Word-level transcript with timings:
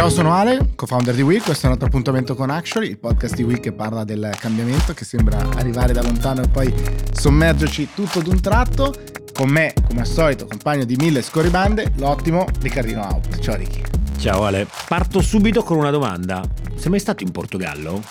Ciao, 0.00 0.08
sono 0.08 0.32
Ale, 0.32 0.72
co-founder 0.76 1.14
di 1.14 1.20
Wii. 1.20 1.40
Questo 1.40 1.64
è 1.64 1.66
un 1.66 1.72
altro 1.72 1.88
appuntamento 1.88 2.34
con 2.34 2.48
Actually, 2.48 2.88
il 2.88 2.98
podcast 2.98 3.34
di 3.34 3.42
Wii 3.42 3.60
che 3.60 3.72
parla 3.72 4.02
del 4.02 4.34
cambiamento 4.38 4.94
che 4.94 5.04
sembra 5.04 5.46
arrivare 5.56 5.92
da 5.92 6.00
lontano 6.00 6.40
e 6.40 6.48
poi 6.48 6.74
sommergerci 7.12 7.90
tutto 7.94 8.22
d'un 8.22 8.40
tratto. 8.40 8.94
Con 9.34 9.50
me, 9.50 9.74
come 9.86 10.00
al 10.00 10.06
solito, 10.06 10.46
compagno 10.46 10.84
di 10.84 10.96
mille 10.96 11.20
scorribande, 11.20 11.92
l'ottimo 11.96 12.46
Riccardino 12.62 13.02
Out. 13.02 13.40
Ciao 13.40 13.56
Ricky. 13.56 13.82
Ciao 14.16 14.46
Ale, 14.46 14.66
parto 14.88 15.20
subito 15.20 15.62
con 15.62 15.76
una 15.76 15.90
domanda. 15.90 16.42
Sei 16.76 16.88
mai 16.88 16.98
stato 16.98 17.22
in 17.22 17.30
Portogallo? 17.30 18.02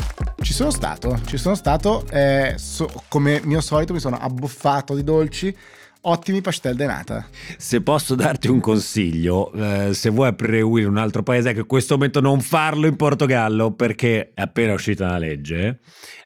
Ci 0.42 0.54
sono 0.54 0.70
stato, 0.70 1.20
ci 1.26 1.38
sono 1.38 1.56
stato, 1.56 2.06
eh, 2.12 2.54
so, 2.58 2.88
come 3.08 3.42
mio 3.46 3.62
solito 3.62 3.94
mi 3.94 4.00
sono 4.00 4.20
abbuffato 4.20 4.94
di 4.94 5.04
dolci 5.04 5.58
ottimi 6.02 6.42
pastel 6.42 6.76
de 6.76 6.86
nata. 6.86 7.28
Se 7.58 7.82
posso 7.82 8.16
darti 8.16 8.48
un 8.48 8.60
consiglio, 8.60 9.52
eh, 9.54 9.94
se 9.94 10.10
vuoi 10.10 10.30
aprire 10.30 10.62
Will 10.62 10.86
in 10.86 10.90
un 10.92 10.98
altro 10.98 11.24
paese, 11.24 11.54
che 11.54 11.60
in 11.62 11.66
questo 11.66 11.96
momento 11.96 12.22
non 12.22 12.42
farlo 12.42 12.88
in 12.88 12.96
Portogallo 12.96 13.72
perché 13.72 14.32
è 14.34 14.42
appena 14.42 14.74
uscita 14.74 15.06
una 15.06 15.18
legge 15.18 15.80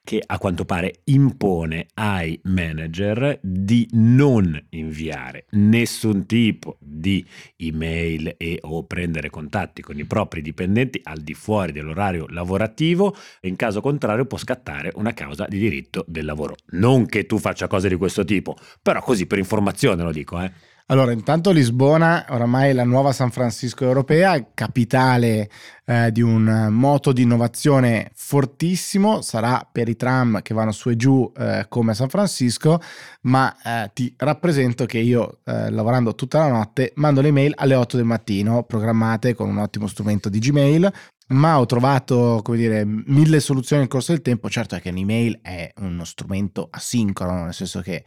che 0.04 0.22
a 0.26 0.38
quanto 0.38 0.66
pare 0.66 0.96
impone 1.06 1.88
ai 1.94 2.38
manager 2.44 3.40
di 3.42 3.88
non 3.94 4.62
inviare 4.72 5.46
nessun 5.52 6.26
tipo 6.26 6.76
di 6.80 7.26
email 7.56 8.36
e 8.38 8.60
o 8.64 8.84
prendere 8.84 9.30
contatti 9.30 9.82
con 9.82 9.98
i 9.98 10.04
propri 10.04 10.42
dipendenti 10.42 11.00
al 11.04 11.20
di 11.20 11.34
fuori 11.34 11.72
dell'orario 11.72 12.26
lavorativo 12.28 13.16
in 13.42 13.56
caso 13.56 13.80
contrario 13.80 14.26
può 14.26 14.38
scattare 14.38 14.92
una 14.96 15.14
causa 15.14 15.46
di 15.48 15.58
diritto 15.58 16.04
del 16.08 16.26
lavoro. 16.26 16.56
Non 16.72 17.06
che 17.06 17.26
tu 17.26 17.38
faccia 17.38 17.68
cose 17.68 17.88
di 17.88 17.96
questo 17.96 18.26
tipo, 18.26 18.58
però 18.82 19.02
così 19.02 19.26
per 19.26 19.38
informazione 19.38 20.04
lo 20.04 20.12
dico, 20.12 20.40
eh. 20.42 20.52
Allora, 20.88 21.14
intanto 21.14 21.52
Lisbona, 21.52 22.26
oramai 22.28 22.74
la 22.74 22.84
nuova 22.84 23.14
San 23.14 23.32
Francisco 23.32 23.86
europea, 23.86 24.50
capitale 24.54 25.50
eh, 25.86 26.12
di 26.12 26.22
un 26.22 26.68
moto 26.72 27.14
di 27.14 27.22
innovazione 27.22 28.12
fortissimo, 28.14 29.22
sarà 29.22 29.66
per 29.70 29.88
i 29.88 29.96
tram 29.96 30.42
che 30.42 30.54
vanno 30.54 30.74
su 30.74 30.90
e 30.90 30.98
giù 30.98 31.32
eh, 31.38 31.68
come 31.70 31.94
San 31.94 32.10
Francisco, 32.10 32.82
ma 33.22 33.56
eh, 33.64 33.92
ti 33.94 34.14
rappresento 34.18 34.86
che 34.86 34.98
io, 34.98 35.40
eh, 35.46 35.72
lavorando 35.72 36.16
tutta 36.16 36.40
la 36.40 36.50
notte, 36.50 36.92
mando 36.96 37.22
le 37.22 37.32
mail 37.32 37.54
alle 37.56 37.76
8 37.76 37.96
del 37.96 38.06
mattino, 38.06 38.64
programmate 38.64 39.36
con 39.36 39.48
un 39.48 39.60
ottimo 39.60 39.88
strumento 39.88 40.28
di 40.28 40.40
Gmail, 40.40 40.92
ma 41.28 41.60
ho 41.60 41.66
trovato, 41.66 42.42
come 42.44 42.58
dire, 42.58 42.84
mille 42.86 43.40
soluzioni 43.40 43.82
nel 43.82 43.92
corso 43.92 44.12
del 44.12 44.22
tempo. 44.22 44.50
Certo 44.50 44.76
è 44.76 44.82
che 44.82 44.92
l'email 44.92 45.40
è 45.42 45.72
uno 45.78 46.04
strumento 46.04 46.68
asincrono, 46.70 47.46
nel 47.46 47.54
senso 47.54 47.82
che 47.82 48.04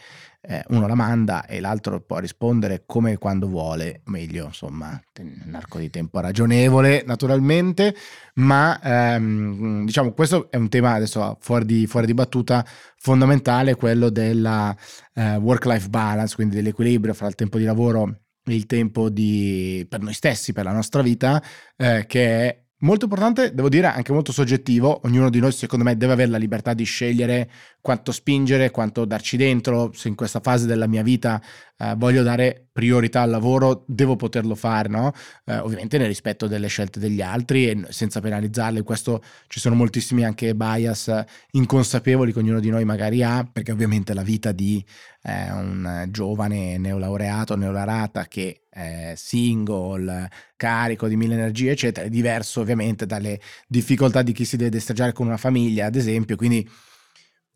eh, 0.48 0.62
uno 0.68 0.86
la 0.86 0.94
manda 0.94 1.44
e 1.44 1.60
l'altro 1.60 2.00
può 2.00 2.18
rispondere 2.18 2.84
come 2.86 3.12
e 3.12 3.18
quando 3.18 3.48
vuole, 3.48 4.02
meglio, 4.04 4.46
insomma, 4.46 5.00
in 5.18 5.42
un 5.46 5.54
arco 5.54 5.78
di 5.78 5.90
tempo 5.90 6.20
ragionevole, 6.20 7.02
naturalmente, 7.04 7.94
ma 8.34 8.80
ehm, 8.80 9.84
diciamo 9.84 10.12
questo 10.12 10.50
è 10.50 10.56
un 10.56 10.68
tema 10.68 10.92
adesso 10.92 11.36
fuori 11.40 11.64
di, 11.64 11.86
fuori 11.86 12.06
di 12.06 12.14
battuta 12.14 12.64
fondamentale, 12.96 13.74
quello 13.74 14.08
della 14.10 14.76
eh, 15.14 15.36
work-life 15.36 15.88
balance, 15.88 16.34
quindi 16.34 16.56
dell'equilibrio 16.56 17.14
fra 17.14 17.26
il 17.26 17.34
tempo 17.34 17.58
di 17.58 17.64
lavoro 17.64 18.20
e 18.44 18.54
il 18.54 18.66
tempo 18.66 19.10
di, 19.10 19.84
per 19.88 20.00
noi 20.00 20.14
stessi, 20.14 20.52
per 20.52 20.64
la 20.64 20.72
nostra 20.72 21.02
vita, 21.02 21.42
eh, 21.76 22.04
che 22.06 22.48
è 22.48 22.65
Molto 22.80 23.04
importante, 23.04 23.54
devo 23.54 23.70
dire, 23.70 23.86
anche 23.86 24.12
molto 24.12 24.32
soggettivo. 24.32 25.00
Ognuno 25.04 25.30
di 25.30 25.40
noi, 25.40 25.50
secondo 25.50 25.82
me, 25.84 25.96
deve 25.96 26.12
avere 26.12 26.30
la 26.30 26.36
libertà 26.36 26.74
di 26.74 26.84
scegliere 26.84 27.50
quanto 27.86 28.10
spingere, 28.10 28.72
quanto 28.72 29.04
darci 29.04 29.36
dentro. 29.36 29.92
Se 29.94 30.08
in 30.08 30.16
questa 30.16 30.40
fase 30.40 30.66
della 30.66 30.88
mia 30.88 31.04
vita 31.04 31.40
eh, 31.78 31.94
voglio 31.96 32.24
dare 32.24 32.66
priorità 32.72 33.20
al 33.20 33.30
lavoro, 33.30 33.84
devo 33.86 34.16
poterlo 34.16 34.56
fare, 34.56 34.88
no? 34.88 35.12
Eh, 35.44 35.56
ovviamente 35.58 35.96
nel 35.96 36.08
rispetto 36.08 36.48
delle 36.48 36.66
scelte 36.66 36.98
degli 36.98 37.22
altri 37.22 37.68
e 37.68 37.84
senza 37.90 38.18
penalizzarle. 38.18 38.82
Questo 38.82 39.22
ci 39.46 39.60
sono 39.60 39.76
moltissimi 39.76 40.24
anche 40.24 40.56
bias 40.56 41.14
inconsapevoli 41.52 42.32
che 42.32 42.40
ognuno 42.40 42.58
di 42.58 42.70
noi 42.70 42.84
magari 42.84 43.22
ha, 43.22 43.48
perché 43.48 43.70
ovviamente 43.70 44.14
la 44.14 44.24
vita 44.24 44.50
di 44.50 44.84
eh, 45.22 45.52
un 45.52 46.08
giovane 46.10 46.78
neolaureato, 46.78 47.54
neolaureata 47.54 48.24
che 48.24 48.62
è 48.68 49.12
single, 49.14 50.28
carico 50.56 51.06
di 51.06 51.14
mille 51.14 51.34
energie, 51.34 51.70
eccetera, 51.70 52.04
è 52.04 52.10
diverso 52.10 52.62
ovviamente 52.62 53.06
dalle 53.06 53.38
difficoltà 53.68 54.22
di 54.22 54.32
chi 54.32 54.44
si 54.44 54.56
deve 54.56 54.70
destreggiare 54.70 55.12
con 55.12 55.28
una 55.28 55.36
famiglia, 55.36 55.86
ad 55.86 55.94
esempio, 55.94 56.34
quindi 56.34 56.68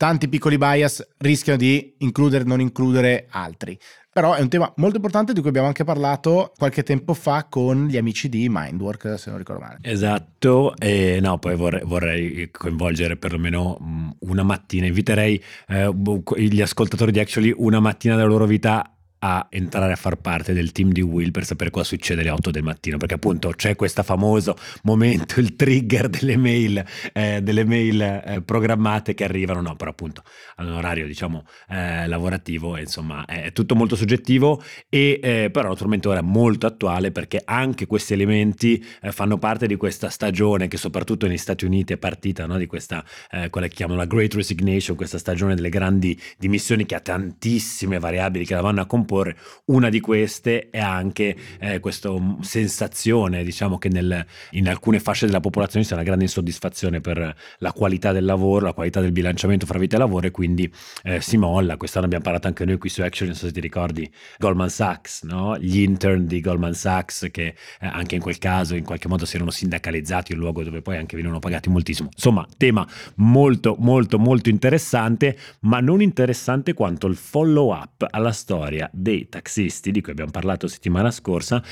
tanti 0.01 0.31
piccoli 0.31 0.57
bias 0.57 1.07
rischiano 1.19 1.59
di 1.59 1.97
includere 1.99 2.45
o 2.45 2.47
non 2.47 2.63
includere 2.63 3.27
altri. 3.29 3.79
Però 4.11 4.33
è 4.33 4.41
un 4.41 4.49
tema 4.49 4.73
molto 4.77 4.97
importante 4.97 5.35
di 5.35 5.41
cui 5.41 5.51
abbiamo 5.51 5.67
anche 5.67 5.85
parlato 5.85 6.55
qualche 6.57 6.83
tempo 6.83 7.13
fa 7.13 7.45
con 7.51 7.87
gli 7.87 7.99
amici 7.99 8.31
di 8.31 8.49
Mindwork, 8.49 9.19
se 9.19 9.29
non 9.29 9.39
ricordo 9.39 9.61
male. 9.61 9.79
Esatto, 9.83 10.75
e 10.79 11.19
no, 11.21 11.39
poi 11.39 11.55
vorrei, 11.55 11.83
vorrei 11.85 12.49
coinvolgere 12.51 13.19
perlomeno 13.19 13.77
mm, 13.79 14.11
una 14.21 14.43
mattina, 14.43 14.87
inviterei 14.87 15.39
eh, 15.69 15.95
gli 16.39 16.63
ascoltatori 16.63 17.13
di 17.13 17.21
Actually 17.21 17.53
una 17.55 17.81
mattina 17.81 18.17
della 18.17 18.27
loro 18.27 18.47
vita 18.47 18.91
a 19.23 19.47
entrare 19.51 19.93
a 19.93 19.97
far 19.97 20.17
parte 20.17 20.53
del 20.55 20.73
team 20.73 20.93
di 20.93 21.03
Will 21.03 21.31
per 21.31 21.45
sapere 21.45 21.71
cosa 21.71 21.85
succede 21.85 22.23
alle 22.23 22.31
8 22.31 22.51
del 22.51 22.63
mattino, 22.63 22.97
perché 22.97 23.15
appunto 23.15 23.51
c'è 23.51 23.77
questo 23.77 24.03
famoso 24.03 24.57
momento, 24.85 25.41
il 25.41 25.57
trigger 25.57 26.09
delle 26.09 26.37
mail, 26.37 26.83
eh, 27.13 27.41
delle 27.43 27.65
mail 27.65 28.01
eh, 28.01 28.43
programmate 28.43 29.13
che 29.13 29.25
arrivano, 29.25 29.61
no, 29.61 29.77
però 29.77 29.91
appunto 29.91 30.23
ad 30.57 30.67
un 30.67 30.73
orario 30.73 31.07
diciamo 31.07 31.45
eh, 31.69 32.07
lavorativo, 32.07 32.79
insomma 32.79 33.27
è 33.27 33.53
tutto 33.53 33.75
molto 33.75 33.95
soggettivo 33.95 34.63
e 34.89 35.21
eh, 35.23 35.51
però 35.53 35.69
naturalmente 35.69 36.09
ora 36.09 36.21
è 36.21 36.23
molto 36.23 36.67
attuale 36.67 37.11
perché 37.13 37.43
anche 37.45 37.87
questi 37.87 38.15
elementi 38.15 38.83
eh, 39.03 39.13
fanno 39.13 39.37
parte 39.37 39.67
di 39.67 39.77
questa 39.77 40.09
stagione 40.09 40.67
che 40.67 40.79
soprattutto 40.79 41.27
negli 41.27 41.37
Stati 41.37 41.67
Uniti 41.67 41.93
è 41.93 41.99
partita, 41.99 42.47
no, 42.47 42.57
di 42.57 42.67
questa, 42.67 43.05
eh, 43.31 43.51
quella 43.51 43.67
che 43.67 43.75
chiamano 43.75 43.99
la 43.99 44.07
Great 44.07 44.33
Resignation, 44.33 44.97
questa 44.97 45.19
stagione 45.19 45.55
delle 45.55 45.69
grandi 45.69 46.19
dimissioni 46.39 46.87
che 46.87 46.95
ha 46.95 47.01
tantissime 47.01 47.99
variabili 47.99 48.47
che 48.47 48.55
la 48.55 48.63
vanno 48.63 48.81
a 48.81 48.87
comporre 48.87 49.09
comporre. 49.11 49.37
Una 49.67 49.89
di 49.89 49.99
queste 50.01 50.71
è 50.71 50.79
anche 50.79 51.37
eh, 51.59 51.81
questa 51.81 52.11
sensazione, 52.41 53.43
diciamo 53.43 53.77
che 53.79 53.89
nel, 53.89 54.25
in 54.53 54.69
alcune 54.69 55.01
fasce 55.01 55.27
della 55.27 55.41
popolazione 55.41 55.85
c'è 55.85 55.95
una 55.95 56.05
grande 56.05 56.25
insoddisfazione 56.25 57.01
per 57.01 57.35
la 57.59 57.73
qualità 57.73 58.13
del 58.13 58.25
lavoro, 58.25 58.67
la 58.67 58.73
qualità 58.73 59.01
del 59.01 59.11
bilanciamento 59.11 59.67
fra 59.67 59.79
vita 59.79 59.97
e 59.97 59.99
lavoro 59.99 60.29
e 60.29 60.31
quindi 60.31 60.73
eh, 61.03 61.21
si 61.21 61.37
molla. 61.37 61.77
Quest'anno 61.77 62.07
abbiamo 62.07 62.23
parlato 62.23 62.47
anche 62.47 62.65
noi 62.65 62.79
qui 62.79 62.89
su 62.89 63.03
Action, 63.03 63.29
non 63.29 63.37
so 63.37 63.47
se 63.47 63.53
ti 63.53 63.61
ricordi, 63.61 64.09
Goldman 64.39 64.71
Sachs, 64.71 65.25
no? 65.25 65.57
gli 65.59 65.81
intern 65.81 66.27
di 66.27 66.41
Goldman 66.41 66.75
Sachs 66.75 67.29
che 67.33 67.47
eh, 67.81 67.87
anche 67.87 68.15
in 68.15 68.21
quel 68.21 68.39
caso 68.39 68.77
in 68.77 68.85
qualche 68.85 69.09
modo 69.09 69.25
si 69.25 69.37
erano 69.37 69.51
sindacalizzati, 69.51 70.33
un 70.33 70.39
luogo 70.39 70.63
dove 70.63 70.83
poi 70.83 70.97
anche 70.97 71.17
venivano 71.17 71.41
pagati 71.41 71.69
moltissimo. 71.69 72.11
Insomma, 72.13 72.47
tema 72.57 72.87
molto 73.17 73.77
molto 73.79 74.19
molto 74.19 74.49
interessante, 74.49 75.37
ma 75.61 75.81
non 75.81 76.01
interessante 76.01 76.75
quanto 76.75 77.07
il 77.07 77.17
follow 77.17 77.73
up 77.73 78.07
alla 78.09 78.33
storia 78.33 78.91
dei 79.01 79.29
taxisti 79.29 79.91
di 79.91 80.01
cui 80.01 80.13
abbiamo 80.13 80.31
parlato 80.31 80.69
settimana 80.69 81.11
scorsa, 81.11 81.63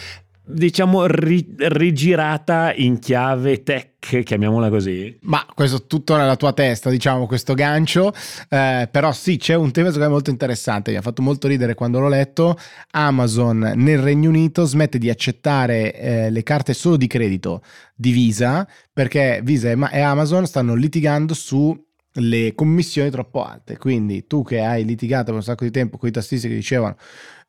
diciamo 0.48 1.06
ri- 1.06 1.54
rigirata 1.58 2.72
in 2.74 2.98
chiave 2.98 3.62
tech, 3.62 4.22
chiamiamola 4.22 4.70
così. 4.70 5.16
Ma 5.22 5.44
questo 5.54 5.86
tutto 5.86 6.16
nella 6.16 6.36
tua 6.36 6.52
testa, 6.52 6.88
diciamo, 6.90 7.26
questo 7.26 7.54
gancio, 7.54 8.12
eh, 8.48 8.88
però 8.90 9.12
sì, 9.12 9.36
c'è 9.36 9.54
un 9.54 9.70
tema 9.70 9.88
secondo 9.88 10.06
me 10.06 10.12
molto 10.14 10.30
interessante, 10.30 10.90
mi 10.90 10.96
ha 10.96 11.02
fatto 11.02 11.22
molto 11.22 11.48
ridere 11.48 11.74
quando 11.74 12.00
l'ho 12.00 12.08
letto, 12.08 12.56
Amazon 12.92 13.72
nel 13.76 13.98
Regno 13.98 14.30
Unito 14.30 14.64
smette 14.64 14.98
di 14.98 15.10
accettare 15.10 15.94
eh, 15.94 16.30
le 16.30 16.42
carte 16.42 16.72
solo 16.72 16.96
di 16.96 17.06
credito 17.06 17.62
di 17.94 18.10
Visa, 18.12 18.66
perché 18.92 19.40
Visa 19.42 19.70
e 19.90 20.00
Amazon 20.00 20.46
stanno 20.46 20.74
litigando 20.74 21.34
su 21.34 21.86
le 22.18 22.54
commissioni 22.54 23.10
troppo 23.10 23.44
alte. 23.44 23.76
Quindi 23.76 24.26
tu 24.26 24.42
che 24.42 24.60
hai 24.60 24.84
litigato 24.84 25.26
per 25.26 25.34
un 25.34 25.42
sacco 25.42 25.64
di 25.64 25.70
tempo 25.70 25.98
con 25.98 26.08
i 26.08 26.12
tassisti 26.12 26.48
che 26.48 26.54
dicevano 26.54 26.96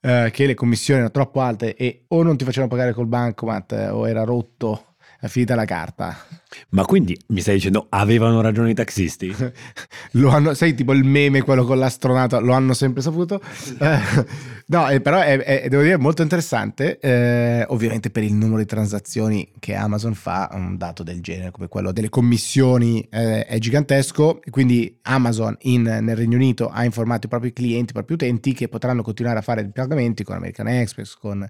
eh, 0.02 0.30
che 0.32 0.46
le 0.46 0.54
commissioni 0.54 1.00
erano 1.00 1.14
troppo 1.14 1.42
alte 1.42 1.76
e 1.76 2.06
o 2.08 2.24
non 2.24 2.38
ti 2.38 2.46
facevano 2.46 2.70
pagare 2.70 2.94
col 2.94 3.08
bancomat 3.08 3.72
eh, 3.74 3.90
o 3.90 4.08
era 4.08 4.24
rotto 4.24 4.89
è 5.20 5.28
finita 5.28 5.56
la 5.56 5.66
carta. 5.66 6.18
Ma 6.70 6.86
quindi 6.86 7.18
mi 7.28 7.42
stai 7.42 7.56
dicendo 7.56 7.88
avevano 7.90 8.42
ragione 8.42 8.72
i 8.72 8.74
taxisti? 8.74 9.36
lo 10.14 10.30
hanno, 10.30 10.54
sai, 10.54 10.74
tipo 10.74 10.94
il 10.94 11.04
meme, 11.04 11.42
quello 11.42 11.66
con 11.66 11.78
l'astronauta, 11.78 12.40
lo 12.40 12.54
hanno 12.54 12.74
sempre 12.74 13.02
saputo. 13.02 13.42
Eh, 13.80 14.00
no, 14.68 14.90
eh, 14.90 15.02
però 15.02 15.20
è, 15.20 15.38
è, 15.38 15.68
devo 15.70 15.84
dire, 15.84 15.98
molto 15.98 16.22
interessante. 16.22 17.00
Eh, 17.00 17.66
ovviamente 17.68 18.10
per 18.10 18.24
il 18.24 18.34
numero 18.34 18.60
di 18.60 18.66
transazioni 18.66 19.52
che 19.60 19.76
Amazon 19.76 20.14
fa, 20.14 20.50
un 20.54 20.78
dato 20.78 21.04
del 21.04 21.22
genere 21.22 21.52
come 21.52 21.68
quello 21.68 21.92
delle 21.92 22.10
commissioni 22.10 23.06
eh, 23.12 23.46
è 23.46 23.58
gigantesco. 23.60 24.40
Quindi 24.50 25.00
Amazon 25.04 25.56
in, 25.62 25.84
nel 25.84 26.16
Regno 26.16 26.38
Unito 26.38 26.70
ha 26.70 26.84
informato 26.86 27.28
i 27.28 27.30
propri 27.30 27.52
clienti, 27.52 27.92
i 27.92 27.94
propri 27.94 28.14
utenti 28.14 28.54
che 28.54 28.70
potranno 28.70 29.04
continuare 29.04 29.40
a 29.40 29.42
fare 29.42 29.62
i 29.62 29.70
pagamenti 29.70 30.24
con 30.24 30.36
American 30.36 30.68
Express, 30.68 31.16
con 31.16 31.48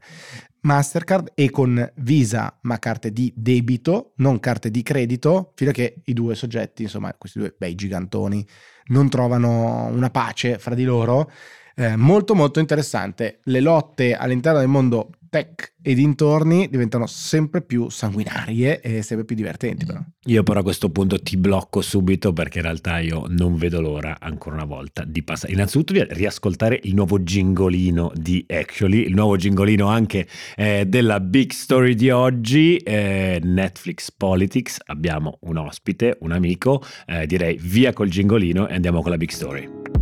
Mastercard 0.61 1.31
e 1.35 1.49
con 1.49 1.91
Visa, 1.95 2.57
ma 2.61 2.79
carte 2.79 3.11
di 3.11 3.31
debito, 3.35 4.13
non 4.17 4.39
carte 4.39 4.69
di 4.69 4.83
credito, 4.83 5.53
fino 5.55 5.69
a 5.69 5.73
che 5.73 6.01
i 6.05 6.13
due 6.13 6.35
soggetti, 6.35 6.83
insomma, 6.83 7.13
questi 7.17 7.39
due 7.39 7.55
bei 7.57 7.75
gigantoni, 7.75 8.45
non 8.87 9.09
trovano 9.09 9.85
una 9.85 10.09
pace 10.09 10.57
fra 10.57 10.75
di 10.75 10.83
loro. 10.83 11.31
Eh, 11.79 11.95
molto 11.95 12.35
molto 12.35 12.59
interessante. 12.59 13.39
Le 13.43 13.61
lotte 13.61 14.13
all'interno 14.13 14.59
del 14.59 14.67
mondo 14.67 15.11
tech 15.29 15.75
e 15.81 15.93
dintorni 15.93 16.67
diventano 16.69 17.05
sempre 17.05 17.61
più 17.61 17.87
sanguinarie 17.87 18.81
e 18.81 19.01
sempre 19.01 19.25
più 19.25 19.35
divertenti 19.35 19.85
però. 19.85 19.99
Io 20.25 20.43
però 20.43 20.59
a 20.59 20.63
questo 20.63 20.89
punto 20.89 21.21
ti 21.21 21.37
blocco 21.37 21.81
subito 21.81 22.33
perché 22.33 22.57
in 22.57 22.65
realtà 22.65 22.99
io 22.99 23.25
non 23.29 23.55
vedo 23.55 23.79
l'ora 23.79 24.17
ancora 24.19 24.55
una 24.55 24.65
volta 24.65 25.05
di 25.05 25.23
passare 25.23 25.53
innanzitutto 25.53 25.93
di 25.93 26.03
riascoltare 26.09 26.79
il 26.83 26.95
nuovo 26.95 27.23
gingolino 27.23 28.11
di 28.15 28.43
Actually, 28.47 29.05
il 29.05 29.13
nuovo 29.13 29.37
gingolino 29.37 29.87
anche 29.87 30.27
eh, 30.57 30.85
della 30.85 31.19
Big 31.19 31.51
Story 31.51 31.93
di 31.95 32.09
oggi, 32.09 32.77
eh, 32.77 33.39
Netflix 33.41 34.11
Politics, 34.11 34.79
abbiamo 34.87 35.37
un 35.41 35.57
ospite, 35.57 36.17
un 36.21 36.31
amico, 36.31 36.83
eh, 37.05 37.25
direi 37.25 37.57
via 37.61 37.93
col 37.93 38.09
gingolino 38.09 38.67
e 38.67 38.73
andiamo 38.73 39.01
con 39.01 39.11
la 39.11 39.17
Big 39.17 39.29
Story. 39.29 39.98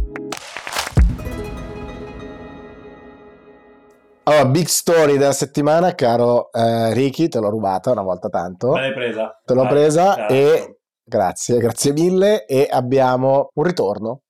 Allora, 4.27 4.45
big 4.45 4.65
story 4.65 5.15
della 5.15 5.31
settimana, 5.31 5.95
caro 5.95 6.51
eh, 6.51 6.93
Ricky, 6.93 7.29
te 7.29 7.39
l'ho 7.39 7.49
rubata 7.49 7.91
una 7.91 8.01
volta 8.01 8.27
tanto. 8.27 8.73
Me 8.73 8.81
l'hai 8.81 8.93
presa. 8.93 9.39
Te 9.45 9.53
l'ho 9.53 9.61
Vai, 9.61 9.71
presa 9.71 10.15
certo. 10.15 10.33
e 10.33 10.79
grazie, 11.01 11.57
grazie 11.59 11.93
mille. 11.93 12.45
E 12.45 12.67
abbiamo 12.69 13.47
un 13.53 13.63
ritorno 13.63 14.23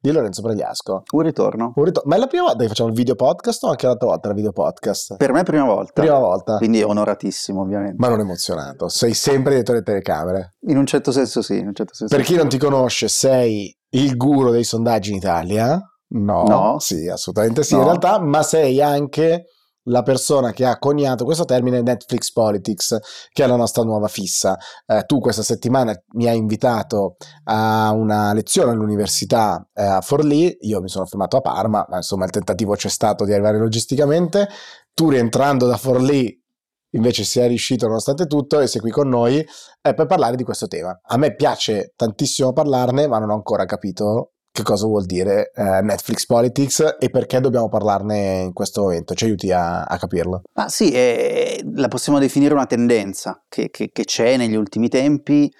di 0.00 0.10
Lorenzo 0.10 0.42
Pregliasco. 0.42 1.02
Un 1.12 1.20
ritorno. 1.20 1.72
Un 1.76 1.84
ritorno. 1.84 2.10
Ma 2.10 2.16
è 2.16 2.18
la 2.18 2.26
prima 2.26 2.42
volta 2.42 2.62
che 2.62 2.66
facciamo 2.66 2.88
il 2.88 2.96
video 2.96 3.14
podcast 3.14 3.62
o 3.62 3.68
anche 3.68 3.86
l'altra 3.86 4.08
volta 4.08 4.28
il 4.30 4.34
video 4.34 4.50
podcast? 4.50 5.16
Per 5.16 5.28
me 5.30 5.34
è 5.36 5.42
la 5.42 5.48
prima 5.48 5.64
volta. 5.64 6.02
Prima 6.02 6.18
volta. 6.18 6.56
Quindi 6.56 6.82
onoratissimo, 6.82 7.60
ovviamente. 7.60 7.94
Ma 7.98 8.08
non 8.08 8.18
emozionato. 8.18 8.88
Sei 8.88 9.14
sempre 9.14 9.54
dietro 9.54 9.74
le 9.74 9.82
telecamere. 9.82 10.56
In 10.66 10.76
un 10.76 10.86
certo 10.86 11.12
senso 11.12 11.40
sì. 11.40 11.58
Un 11.58 11.72
certo 11.72 11.94
senso 11.94 12.16
per 12.16 12.24
chi 12.24 12.34
non 12.34 12.48
ti 12.48 12.58
conosce, 12.58 13.06
sei 13.06 13.72
il 13.90 14.16
guru 14.16 14.50
dei 14.50 14.64
sondaggi 14.64 15.10
in 15.10 15.18
Italia 15.18 15.80
No, 16.08 16.44
no. 16.44 16.78
sì, 16.78 17.08
assolutamente 17.08 17.62
sì, 17.64 17.74
no. 17.74 17.80
in 17.80 17.86
realtà, 17.86 18.20
ma 18.20 18.42
sei 18.42 18.80
anche 18.80 19.46
la 19.88 20.02
persona 20.02 20.52
che 20.52 20.64
ha 20.64 20.78
coniato 20.78 21.24
questo 21.24 21.44
termine 21.44 21.80
Netflix 21.80 22.32
Politics, 22.32 22.98
che 23.32 23.44
è 23.44 23.46
la 23.46 23.56
nostra 23.56 23.82
nuova 23.82 24.08
fissa. 24.08 24.56
Eh, 24.86 25.04
tu 25.06 25.18
questa 25.18 25.42
settimana 25.42 25.94
mi 26.14 26.26
hai 26.26 26.36
invitato 26.36 27.16
a 27.44 27.92
una 27.92 28.32
lezione 28.32 28.72
all'università 28.72 29.68
eh, 29.72 29.82
a 29.82 30.00
Forlì, 30.00 30.56
io 30.60 30.80
mi 30.80 30.88
sono 30.88 31.06
fermato 31.06 31.36
a 31.36 31.40
Parma, 31.40 31.86
ma 31.88 31.96
insomma 31.96 32.24
il 32.24 32.30
tentativo 32.30 32.74
c'è 32.74 32.88
stato 32.88 33.24
di 33.24 33.32
arrivare 33.32 33.58
logisticamente. 33.58 34.48
Tu 34.92 35.10
rientrando 35.10 35.66
da 35.66 35.76
Forlì 35.76 36.42
invece 36.90 37.24
sei 37.24 37.48
riuscito 37.48 37.86
nonostante 37.86 38.26
tutto 38.26 38.58
e 38.58 38.66
sei 38.66 38.80
qui 38.80 38.90
con 38.90 39.08
noi 39.08 39.38
eh, 39.38 39.94
per 39.94 40.06
parlare 40.06 40.36
di 40.36 40.44
questo 40.44 40.66
tema. 40.66 40.98
A 41.02 41.16
me 41.16 41.34
piace 41.34 41.92
tantissimo 41.94 42.52
parlarne, 42.52 43.06
ma 43.06 43.18
non 43.18 43.30
ho 43.30 43.34
ancora 43.34 43.66
capito 43.66 44.32
che 44.56 44.62
cosa 44.62 44.86
vuol 44.86 45.04
dire 45.04 45.52
eh, 45.54 45.82
Netflix 45.82 46.24
Politics 46.24 46.96
e 46.98 47.10
perché 47.10 47.40
dobbiamo 47.40 47.68
parlarne 47.68 48.40
in 48.44 48.52
questo 48.54 48.82
momento. 48.82 49.14
Ci 49.14 49.26
aiuti 49.26 49.52
a, 49.52 49.82
a 49.82 49.98
capirlo? 49.98 50.40
Ma 50.54 50.70
sì, 50.70 50.90
eh, 50.92 51.62
la 51.74 51.88
possiamo 51.88 52.18
definire 52.18 52.54
una 52.54 52.64
tendenza 52.64 53.44
che, 53.50 53.68
che, 53.68 53.90
che, 53.92 54.04
c'è 54.04 54.38
negli 54.38 54.54
ultimi 54.54 54.88
tempi, 54.88 55.52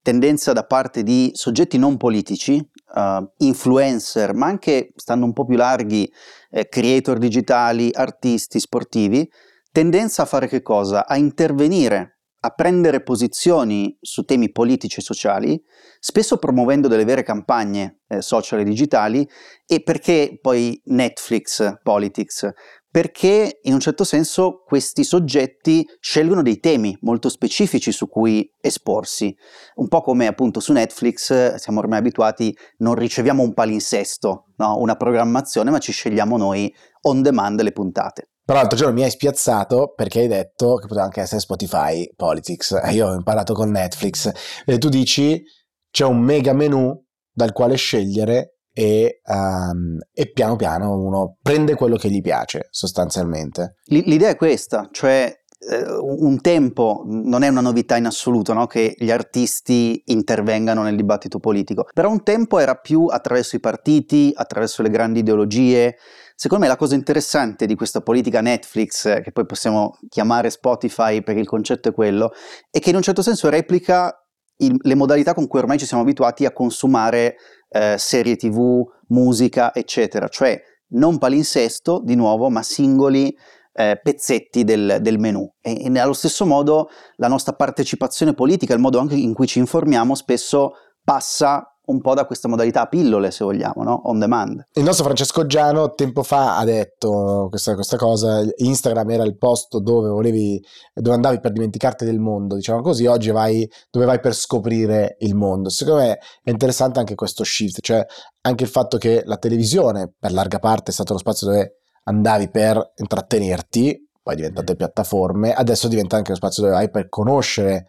tendenza 0.00 0.52
da 0.52 0.64
parte 0.64 1.02
di 1.02 1.32
soggetti 1.34 1.78
non 1.78 1.96
politici, 1.96 2.64
uh, 2.94 3.28
influencer, 3.38 4.34
ma 4.34 4.46
anche, 4.46 4.92
stando 4.94 5.24
un 5.26 5.32
po' 5.32 5.44
più 5.44 5.56
larghi, 5.56 6.08
eh, 6.50 6.68
creator 6.68 7.18
digitali, 7.18 7.90
artisti, 7.92 8.60
sportivi, 8.60 9.28
tendenza 9.72 10.22
a 10.22 10.26
fare 10.26 10.46
che 10.46 10.62
cosa? 10.62 11.08
A 11.08 11.16
intervenire 11.16 12.13
a 12.44 12.50
prendere 12.50 13.02
posizioni 13.02 13.96
su 14.02 14.24
temi 14.24 14.52
politici 14.52 15.00
e 15.00 15.02
sociali, 15.02 15.58
spesso 15.98 16.36
promuovendo 16.36 16.88
delle 16.88 17.06
vere 17.06 17.22
campagne 17.22 18.00
eh, 18.06 18.20
social 18.20 18.60
e 18.60 18.64
digitali, 18.64 19.26
e 19.66 19.82
perché 19.82 20.38
poi 20.42 20.78
Netflix 20.84 21.78
Politics? 21.82 22.50
Perché 22.90 23.60
in 23.62 23.72
un 23.72 23.80
certo 23.80 24.04
senso 24.04 24.62
questi 24.62 25.04
soggetti 25.04 25.88
scelgono 25.98 26.42
dei 26.42 26.60
temi 26.60 26.96
molto 27.00 27.30
specifici 27.30 27.90
su 27.92 28.08
cui 28.08 28.48
esporsi, 28.60 29.34
un 29.76 29.88
po' 29.88 30.02
come 30.02 30.26
appunto 30.26 30.60
su 30.60 30.72
Netflix 30.72 31.54
siamo 31.54 31.80
ormai 31.80 32.00
abituati, 32.00 32.54
non 32.78 32.94
riceviamo 32.94 33.42
un 33.42 33.54
palinsesto, 33.54 34.52
no? 34.56 34.76
una 34.76 34.96
programmazione, 34.96 35.70
ma 35.70 35.78
ci 35.78 35.92
scegliamo 35.92 36.36
noi 36.36 36.72
on 37.06 37.22
demand 37.22 37.62
le 37.62 37.72
puntate. 37.72 38.28
Però 38.44 38.58
l'altro 38.58 38.76
giorno 38.76 38.92
mi 38.92 39.02
hai 39.02 39.10
spiazzato 39.10 39.92
perché 39.94 40.20
hai 40.20 40.28
detto 40.28 40.74
che 40.74 40.86
poteva 40.86 41.04
anche 41.04 41.22
essere 41.22 41.40
Spotify 41.40 42.12
Politics. 42.14 42.78
Io 42.90 43.08
ho 43.08 43.14
imparato 43.14 43.54
con 43.54 43.70
Netflix. 43.70 44.30
E 44.66 44.78
tu 44.78 44.88
dici 44.88 45.42
c'è 45.90 46.04
un 46.04 46.20
mega 46.20 46.52
menu 46.52 47.02
dal 47.32 47.52
quale 47.52 47.76
scegliere 47.76 48.58
e, 48.72 49.20
um, 49.24 49.98
e, 50.12 50.32
piano 50.32 50.56
piano 50.56 50.92
uno 50.98 51.38
prende 51.40 51.76
quello 51.76 51.96
che 51.96 52.10
gli 52.10 52.20
piace 52.20 52.66
sostanzialmente. 52.70 53.76
L'idea 53.84 54.30
è 54.30 54.36
questa, 54.36 54.88
cioè 54.90 55.32
eh, 55.70 55.84
un 56.00 56.40
tempo 56.40 57.04
non 57.06 57.42
è 57.42 57.48
una 57.48 57.60
novità 57.60 57.96
in 57.96 58.06
assoluto 58.06 58.52
no? 58.52 58.66
che 58.66 58.94
gli 58.98 59.10
artisti 59.10 60.02
intervengano 60.06 60.82
nel 60.82 60.96
dibattito 60.96 61.38
politico, 61.38 61.86
però 61.94 62.10
un 62.10 62.22
tempo 62.22 62.58
era 62.58 62.74
più 62.74 63.06
attraverso 63.06 63.56
i 63.56 63.60
partiti, 63.60 64.32
attraverso 64.34 64.82
le 64.82 64.90
grandi 64.90 65.20
ideologie, 65.20 65.96
Secondo 66.36 66.64
me 66.64 66.70
la 66.70 66.76
cosa 66.76 66.94
interessante 66.96 67.64
di 67.64 67.76
questa 67.76 68.00
politica 68.00 68.40
Netflix, 68.40 69.22
che 69.22 69.30
poi 69.32 69.46
possiamo 69.46 69.98
chiamare 70.08 70.50
Spotify 70.50 71.22
perché 71.22 71.40
il 71.40 71.46
concetto 71.46 71.90
è 71.90 71.92
quello, 71.94 72.32
è 72.70 72.80
che 72.80 72.90
in 72.90 72.96
un 72.96 73.02
certo 73.02 73.22
senso 73.22 73.48
replica 73.48 74.12
il, 74.58 74.74
le 74.78 74.94
modalità 74.94 75.32
con 75.32 75.46
cui 75.46 75.60
ormai 75.60 75.78
ci 75.78 75.86
siamo 75.86 76.02
abituati 76.02 76.44
a 76.44 76.52
consumare 76.52 77.36
eh, 77.68 77.96
serie 77.98 78.36
tv, 78.36 78.84
musica, 79.08 79.72
eccetera, 79.74 80.28
cioè 80.28 80.60
non 80.88 81.18
palinsesto 81.18 82.00
di 82.04 82.14
nuovo, 82.14 82.50
ma 82.50 82.62
singoli 82.62 83.34
eh, 83.72 84.00
pezzetti 84.02 84.64
del, 84.64 84.98
del 85.00 85.18
menu. 85.18 85.48
E, 85.60 85.84
e 85.84 85.98
allo 85.98 86.12
stesso 86.12 86.46
modo 86.46 86.88
la 87.16 87.28
nostra 87.28 87.52
partecipazione 87.54 88.34
politica, 88.34 88.74
il 88.74 88.80
modo 88.80 88.98
anche 88.98 89.14
in 89.14 89.34
cui 89.34 89.46
ci 89.46 89.58
informiamo, 89.58 90.14
spesso 90.14 90.72
passa 91.02 91.73
un 91.86 92.00
po' 92.00 92.14
da 92.14 92.24
questa 92.24 92.48
modalità 92.48 92.86
pillole, 92.86 93.30
se 93.30 93.44
vogliamo, 93.44 93.82
no? 93.82 94.02
on 94.04 94.18
demand. 94.18 94.64
Il 94.72 94.84
nostro 94.84 95.04
Francesco 95.04 95.46
Giano 95.46 95.92
tempo 95.94 96.22
fa 96.22 96.56
ha 96.56 96.64
detto 96.64 97.48
questa, 97.50 97.74
questa, 97.74 97.96
cosa, 97.96 98.42
Instagram 98.56 99.10
era 99.10 99.24
il 99.24 99.36
posto 99.36 99.80
dove 99.80 100.08
volevi, 100.08 100.62
dove 100.94 101.14
andavi 101.14 101.40
per 101.40 101.52
dimenticarti 101.52 102.04
del 102.04 102.20
mondo, 102.20 102.54
diciamo 102.54 102.80
così, 102.80 103.06
oggi 103.06 103.30
vai 103.30 103.68
dove 103.90 104.06
vai 104.06 104.20
per 104.20 104.34
scoprire 104.34 105.16
il 105.18 105.34
mondo. 105.34 105.68
Secondo 105.68 106.00
me 106.00 106.18
è 106.42 106.50
interessante 106.50 106.98
anche 106.98 107.14
questo 107.14 107.44
shift, 107.44 107.80
cioè 107.80 108.04
anche 108.42 108.64
il 108.64 108.70
fatto 108.70 108.96
che 108.96 109.22
la 109.24 109.36
televisione 109.36 110.12
per 110.18 110.32
larga 110.32 110.58
parte 110.58 110.90
è 110.90 110.94
stato 110.94 111.12
lo 111.12 111.18
spazio 111.18 111.48
dove 111.48 111.80
andavi 112.04 112.50
per 112.50 112.92
intrattenerti, 112.96 114.08
poi 114.22 114.36
diventate 114.36 114.74
piattaforme, 114.74 115.52
adesso 115.52 115.88
diventa 115.88 116.16
anche 116.16 116.30
lo 116.30 116.36
spazio 116.36 116.62
dove 116.62 116.74
vai 116.74 116.90
per 116.90 117.08
conoscere 117.08 117.88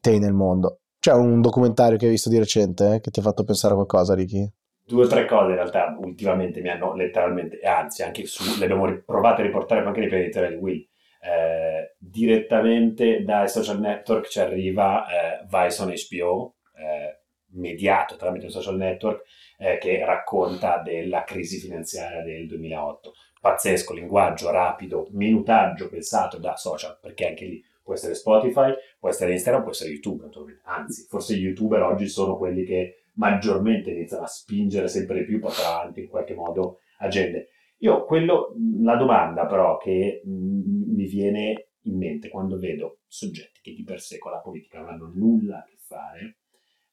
te 0.00 0.18
nel 0.18 0.32
mondo 0.32 0.80
c'è 1.06 1.12
un 1.12 1.40
documentario 1.40 1.96
che 1.96 2.06
hai 2.06 2.10
visto 2.10 2.28
di 2.28 2.36
recente 2.36 2.94
eh, 2.94 3.00
che 3.00 3.12
ti 3.12 3.20
ha 3.20 3.22
fatto 3.22 3.44
pensare 3.44 3.74
a 3.74 3.76
qualcosa, 3.76 4.16
Ricky? 4.16 4.50
Due 4.84 5.04
o 5.04 5.06
tre 5.06 5.24
cose 5.24 5.50
in 5.50 5.54
realtà 5.54 5.96
ultimamente 6.00 6.60
mi 6.60 6.68
hanno 6.68 6.94
letteralmente, 6.94 7.60
anzi 7.60 8.02
anche 8.02 8.26
su, 8.26 8.58
le 8.58 8.64
abbiamo 8.64 9.02
provate 9.04 9.42
a 9.42 9.44
riportare 9.44 9.84
anche 9.84 10.00
nei 10.00 10.08
piani 10.08 10.48
di 10.48 10.54
Will. 10.56 10.84
Eh, 11.20 11.94
direttamente 11.96 13.22
dai 13.22 13.48
social 13.48 13.78
network 13.78 14.26
ci 14.26 14.40
arriva 14.40 15.06
eh, 15.06 15.46
Vice 15.48 15.82
on 15.82 15.92
HBO, 15.94 16.56
eh, 16.74 17.20
mediato 17.52 18.16
tramite 18.16 18.46
un 18.46 18.50
social 18.50 18.76
network 18.76 19.22
eh, 19.58 19.78
che 19.78 20.04
racconta 20.04 20.82
della 20.82 21.22
crisi 21.22 21.58
finanziaria 21.60 22.24
del 22.24 22.48
2008. 22.48 23.12
Pazzesco, 23.40 23.94
linguaggio 23.94 24.50
rapido, 24.50 25.06
minutaggio 25.12 25.88
pensato 25.88 26.38
da 26.38 26.56
social, 26.56 26.98
perché 27.00 27.28
anche 27.28 27.44
lì 27.44 27.62
può 27.86 27.94
essere 27.94 28.16
Spotify, 28.16 28.74
può 28.98 29.08
essere 29.08 29.30
Instagram, 29.30 29.62
può 29.62 29.70
essere 29.70 29.90
YouTube, 29.90 30.24
naturalmente. 30.24 30.62
Anzi, 30.64 31.06
forse 31.08 31.36
gli 31.36 31.44
YouTuber 31.44 31.82
oggi 31.82 32.08
sono 32.08 32.36
quelli 32.36 32.64
che 32.64 33.04
maggiormente 33.12 33.92
iniziano 33.92 34.24
a 34.24 34.26
spingere 34.26 34.88
sempre 34.88 35.20
di 35.20 35.24
più, 35.24 35.38
portare 35.38 35.68
avanti 35.68 36.00
in 36.00 36.08
qualche 36.08 36.34
modo 36.34 36.80
agende. 36.98 37.50
Io 37.78 38.04
quello, 38.04 38.56
la 38.80 38.96
domanda 38.96 39.46
però 39.46 39.76
che 39.76 40.20
mh, 40.24 40.94
mi 40.94 41.06
viene 41.06 41.68
in 41.82 41.96
mente 41.96 42.28
quando 42.28 42.58
vedo 42.58 43.02
soggetti 43.06 43.60
che 43.62 43.72
di 43.72 43.84
per 43.84 44.00
sé 44.00 44.18
con 44.18 44.32
la 44.32 44.40
politica 44.40 44.80
non 44.80 44.88
hanno 44.88 45.12
nulla 45.14 45.58
a 45.58 45.64
che 45.64 45.76
fare, 45.78 46.38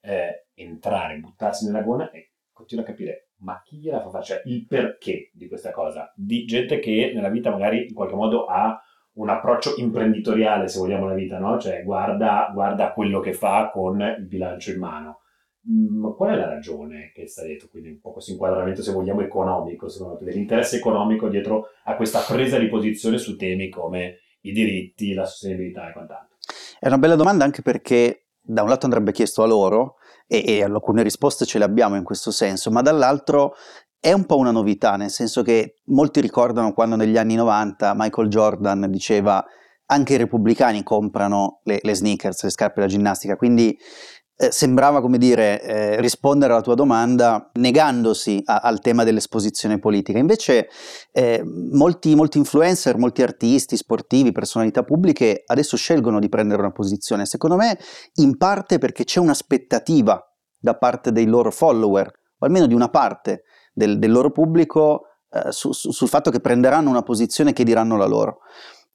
eh, 0.02 0.46
entrare, 0.54 1.18
buttarsi 1.18 1.66
nella 1.66 1.82
gonna 1.82 2.12
e 2.12 2.34
continuo 2.52 2.84
a 2.84 2.88
capire 2.88 3.30
ma 3.38 3.62
chi 3.64 3.78
gliela 3.78 4.02
fa 4.02 4.10
fare? 4.10 4.24
Cioè 4.24 4.42
il 4.46 4.68
perché 4.68 5.32
di 5.34 5.48
questa 5.48 5.72
cosa? 5.72 6.12
Di 6.16 6.46
gente 6.46 6.80
che 6.80 7.12
nella 7.14 7.30
vita 7.30 7.50
magari 7.50 7.88
in 7.88 7.94
qualche 7.94 8.16
modo 8.16 8.46
ha 8.46 8.80
un 9.14 9.30
approccio 9.30 9.76
imprenditoriale, 9.78 10.68
se 10.68 10.80
vogliamo, 10.80 11.08
la 11.08 11.14
vita, 11.14 11.38
no? 11.38 11.60
Cioè 11.60 11.84
guarda, 11.84 12.50
guarda 12.54 12.94
quello 12.94 13.20
che 13.20 13.34
fa 13.34 13.70
con 13.72 14.02
il 14.02 14.26
bilancio 14.26 14.72
in 14.72 14.80
mano. 14.80 15.20
Ma 15.66 16.10
mm, 16.10 16.16
qual 16.16 16.32
è 16.32 16.36
la 16.36 16.50
ragione 16.50 17.12
che 17.14 17.28
sta 17.28 17.44
dietro? 17.44 17.68
Quindi 17.70 17.90
un 17.90 18.00
po' 18.00 18.12
questo 18.12 18.32
inquadramento, 18.32 18.82
se 18.82 18.92
vogliamo, 18.92 19.22
economico, 19.22 19.88
secondo 19.88 20.18
te, 20.18 20.26
dell'interesse 20.26 20.78
economico 20.78 21.30
dietro 21.30 21.68
a 21.86 21.96
questa 21.96 22.20
presa 22.20 22.58
di 22.58 22.68
posizione 22.68 23.18
su 23.18 23.38
temi 23.38 23.70
come 23.70 24.18
i 24.42 24.52
diritti, 24.52 25.14
la 25.14 25.26
sostenibilità 25.26 25.90
e 25.90 25.94
quant'altro? 25.94 26.38
È 26.80 26.88
una 26.88 26.98
bella 26.98 27.16
domanda 27.16 27.46
anche 27.46 27.62
perché 27.62 28.26
da 28.42 28.62
un 28.62 28.68
lato 28.68 28.86
andrebbe 28.86 29.14
chiesto 29.14 29.42
a 29.42 29.46
loro 29.46 29.96
e, 30.28 30.44
e 30.46 30.64
alcune 30.64 31.04
risposte 31.04 31.46
ce 31.46 31.60
le 31.60 31.64
abbiamo 31.64 31.96
in 31.96 32.04
questo 32.04 32.32
senso, 32.32 32.72
ma 32.72 32.82
dall'altro 32.82 33.56
è 34.04 34.12
un 34.12 34.26
po' 34.26 34.36
una 34.36 34.52
novità, 34.52 34.98
nel 34.98 35.10
senso 35.10 35.44
che 35.44 35.76
molti 35.86 36.20
ricordano 36.20 36.74
quando 36.74 36.98
negli 36.98 37.16
anni 37.16 37.36
90 37.36 37.94
Michael 37.96 38.28
Jordan 38.28 38.92
diceva 38.92 39.42
anche 39.86 40.16
i 40.16 40.18
repubblicani 40.18 40.84
comprano 40.84 41.62
le, 41.64 41.80
le 41.82 41.96
sneakers, 41.96 42.44
le 42.44 42.50
scarpe 42.50 42.82
da 42.82 42.88
ginnastica, 42.88 43.38
quindi 43.38 43.74
eh, 44.36 44.52
sembrava 44.52 45.00
come 45.00 45.18
dire 45.18 45.62
eh, 45.62 46.02
rispondere 46.02 46.52
alla 46.52 46.62
tua 46.62 46.76
domanda 46.76 47.50
negandosi 47.54 48.42
a, 48.44 48.58
al 48.58 48.82
tema 48.82 49.06
dell'esposizione 49.06 49.80
politica. 49.80 50.20
Invece 50.20 50.68
eh, 51.14 51.42
molti, 51.72 52.14
molti 52.14 52.40
influencer, 52.40 52.98
molti 52.98 53.22
artisti, 53.22 53.78
sportivi, 53.78 54.34
personalità 54.34 54.84
pubbliche 54.84 55.44
adesso 55.46 55.78
scelgono 55.78 56.20
di 56.20 56.28
prendere 56.28 56.60
una 56.60 56.74
posizione, 56.74 57.26
secondo 57.26 57.56
me 57.56 57.80
in 58.16 58.36
parte 58.36 58.80
perché 58.80 59.06
c'è 59.06 59.22
un'aspettativa 59.22 60.22
da 60.60 60.76
parte 60.76 61.14
dei 61.14 61.26
loro 61.26 61.52
follower, 61.52 62.12
o 62.40 62.46
almeno 62.46 62.68
di 62.68 62.74
una 62.74 62.90
parte 62.90 63.44
del, 63.74 64.00
del 64.00 64.12
loro 64.12 64.32
pubblico 64.32 65.08
eh, 65.32 65.52
su, 65.52 65.72
su, 65.72 65.92
sul 65.92 66.08
fatto 66.08 66.32
che 66.32 66.40
prenderanno 66.40 66.90
una 66.90 67.04
posizione 67.04 67.54
che 67.54 67.64
diranno 67.64 67.98
la 67.98 68.06
loro. 68.06 68.40